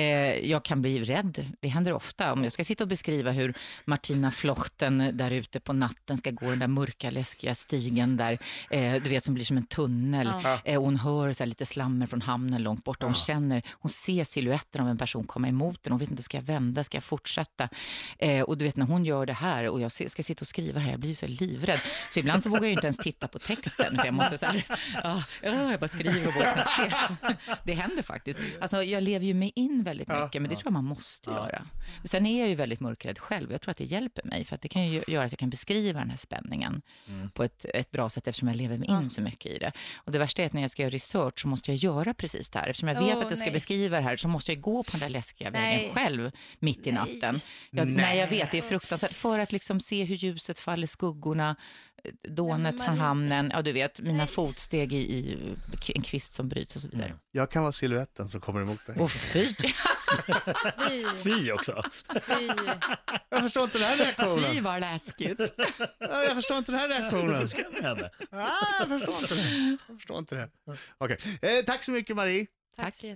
jag 0.50 0.64
kan 0.66 0.82
bli 0.82 1.04
rädd. 1.04 1.46
Det 1.60 1.68
händer 1.68 1.94
ofta. 1.94 2.34
Om 2.34 2.44
jag 2.44 2.52
ska 2.52 2.64
sitta 2.64 2.84
och 2.84 2.88
beskriva 2.88 3.17
hur 3.26 3.54
Martina 3.86 4.32
Flochten 4.32 5.10
där 5.14 5.32
ute 5.32 5.60
på 5.60 5.74
natten 5.74 6.18
ska 6.18 6.32
gå 6.32 6.50
den 6.50 6.60
där 6.60 6.68
mörka, 6.68 7.10
läskiga 7.10 7.56
stigen 7.56 8.18
där, 8.18 8.38
eh, 8.70 8.94
du 9.04 9.10
vet, 9.10 9.24
som 9.24 9.34
blir 9.34 9.46
som 9.46 9.58
en 9.58 9.66
tunnel. 9.66 10.32
Ja. 10.44 10.60
Eh, 10.66 10.82
hon 10.82 10.96
hör 10.98 11.34
så 11.34 11.46
lite 11.46 11.66
slammer 11.66 12.08
från 12.08 12.22
hamnen 12.22 12.64
långt 12.64 12.84
borta. 12.84 13.06
Hon 13.06 13.16
känner, 13.16 13.62
hon 13.72 13.90
ser 13.92 14.24
siluetten 14.24 14.82
av 14.82 14.88
en 14.90 14.98
person 14.98 15.24
komma 15.26 15.48
emot 15.48 15.84
den. 15.84 15.92
Hon 15.94 16.00
vet 16.00 16.12
inte, 16.12 16.24
ska 16.24 16.38
jag 16.38 16.44
vända, 16.44 16.84
ska 16.84 16.98
jag 16.98 17.04
fortsätta? 17.04 17.70
Eh, 18.20 18.42
och 18.42 18.58
du 18.58 18.66
vet 18.66 18.76
när 18.78 18.86
hon 18.86 19.06
gör 19.06 19.26
det 19.26 19.34
här 19.34 19.70
och 19.70 19.82
jag 19.82 19.92
ska 19.92 20.24
sitta 20.24 20.42
och 20.42 20.48
skriva 20.48 20.80
här, 20.80 20.92
jag 20.92 21.00
blir 21.00 21.14
så 21.14 21.28
livrädd. 21.28 21.80
Så 22.12 22.20
ibland 22.20 22.44
så 22.44 22.50
vågar 22.50 22.64
jag 22.64 22.72
inte 22.72 22.88
ens 22.88 22.98
titta 22.98 23.28
på 23.28 23.40
texten. 23.40 24.00
Jag 24.06 24.14
måste 24.14 24.38
så 24.38 24.46
här, 24.46 24.64
ja, 25.04 25.24
ja, 25.44 25.72
jag 25.72 25.80
bara 25.80 25.88
skriver 25.88 26.28
och 26.28 26.34
vågar. 26.36 26.68
Det 27.64 27.74
händer 27.74 28.04
faktiskt. 28.04 28.40
Alltså, 28.62 28.84
jag 28.84 29.04
lever 29.04 29.26
ju 29.26 29.34
mig 29.34 29.52
in 29.56 29.84
väldigt 29.84 30.10
Ja. 30.10 30.24
mycket, 30.26 30.42
men 30.42 30.50
det 30.50 30.56
tror 30.56 30.66
jag 30.66 30.74
man 30.74 30.86
måste 30.86 31.30
Ja. 31.30 31.36
göra. 31.50 31.62
Sen 32.04 32.26
är 32.26 32.40
jag 32.40 32.50
ju 32.50 32.56
väldigt 32.56 32.80
mörkrädd 33.08 33.20
själv. 33.20 33.52
Jag 33.52 33.62
tror 33.62 33.72
att 33.72 33.78
det 33.78 33.84
hjälper 33.84 34.24
mig, 34.24 34.46
för 34.46 34.56
att 34.56 34.62
det 34.62 34.68
kan 34.70 34.90
ju 34.90 35.04
göra 35.08 35.26
att 35.26 35.32
jag 35.32 35.40
kan 35.40 35.50
beskriva 35.50 36.00
den 36.00 36.10
här 36.10 36.18
spänningen 36.18 36.82
Mm. 37.08 37.30
på 37.30 37.44
ett, 37.44 37.66
ett 37.74 37.92
bra 37.92 38.10
sätt 38.10 38.28
eftersom 38.28 38.48
jag 38.48 38.58
lever 38.58 38.78
mig 38.78 38.90
in 38.90 39.10
så 39.10 39.22
mycket 39.22 39.52
i 39.52 39.58
det. 39.58 39.72
Och 40.06 40.12
det 40.12 40.20
värsta 40.20 40.42
är 40.42 40.46
att 40.46 40.54
när 40.54 40.62
jag 40.62 40.72
ska 40.72 40.82
göra 40.82 40.90
research 40.94 41.40
så 41.42 41.48
måste 41.48 41.72
jag 41.72 41.78
göra 41.78 42.14
precis 42.14 42.50
det 42.50 42.60
här. 42.60 42.68
Eftersom 42.68 42.88
jag 42.88 42.96
vet 42.96 43.16
Åh, 43.18 43.22
att 43.24 43.30
jag 43.30 43.38
ska 43.38 43.46
nej. 43.46 43.54
beskriva 43.54 43.98
det 43.98 44.04
här 44.04 44.18
så 44.18 44.28
måste 44.28 44.52
jag 44.52 44.62
gå 44.62 44.84
på 44.84 44.92
den 44.92 45.00
där 45.00 45.10
läskiga 45.10 45.50
vägen 45.50 45.80
Nej. 45.82 45.92
själv 45.94 46.32
mitt 46.60 46.88
i 46.88 46.92
Nej. 46.92 46.94
natten. 46.94 47.40
Jag, 47.72 47.88
nej, 47.88 48.18
jag 48.20 48.28
vet, 48.28 48.52
det 48.52 48.58
är 48.58 48.62
fruktansvärt. 48.62 49.14
För 49.14 49.40
att 49.40 49.52
liksom 49.52 49.80
se 49.80 50.04
hur 50.04 50.16
ljuset 50.16 50.60
faller, 50.60 50.88
skuggorna, 50.88 51.56
dånet 52.28 52.86
från 52.86 52.98
hamnen, 52.98 53.52
ja 53.54 53.62
du 53.62 53.72
vet, 53.72 54.00
mina 54.02 54.18
Nej. 54.18 54.28
fotsteg 54.28 54.94
i, 54.94 54.98
i 54.98 55.56
en 55.96 56.02
kvist 56.02 56.34
som 56.34 56.50
bryts 56.50 56.76
och 56.76 56.82
så 56.82 56.88
vidare. 56.90 57.14
Jag 57.32 57.52
kan 57.52 57.62
vara 57.62 57.72
siluetten 57.72 58.30
som 58.30 58.42
kommer 58.42 58.62
emot 58.62 58.86
dig. 58.86 58.96
Och 59.00 59.12
fy, 59.12 59.54
Fy, 60.88 61.06
Fy 61.24 61.52
också. 61.52 61.84
fy. 62.22 62.50
Jag 63.30 63.42
förstår 63.44 63.64
inte 63.64 63.78
den 63.78 63.88
här 63.88 63.98
fy 63.98 64.04
reaktionen. 64.04 64.64
vad 64.64 64.80
läskigt. 64.82 65.40
Ja, 66.00 66.24
Jag 66.24 66.36
förstår 66.36 66.58
inte 66.58 66.72
den 66.72 66.80
här 66.82 66.88
reaktionen. 66.90 67.34
Vad 67.34 67.50
ska 67.50 67.64
med 67.70 67.82
henne? 67.84 68.10
Ah, 68.32 68.48
jag 68.80 68.88
förstår 68.90 69.16
inte 69.22 69.36
det. 69.36 69.78
Jag 69.88 69.98
förstår 69.98 70.18
inte 70.18 70.36
det. 70.36 70.50
Okej. 70.98 71.18
Eh, 71.42 71.66
tack 71.66 71.84
så 71.84 71.92
mycket 71.92 72.16
Marie. 72.16 72.46
Tack. 72.78 72.96
så 72.96 73.08
jättemycket. 73.08 73.16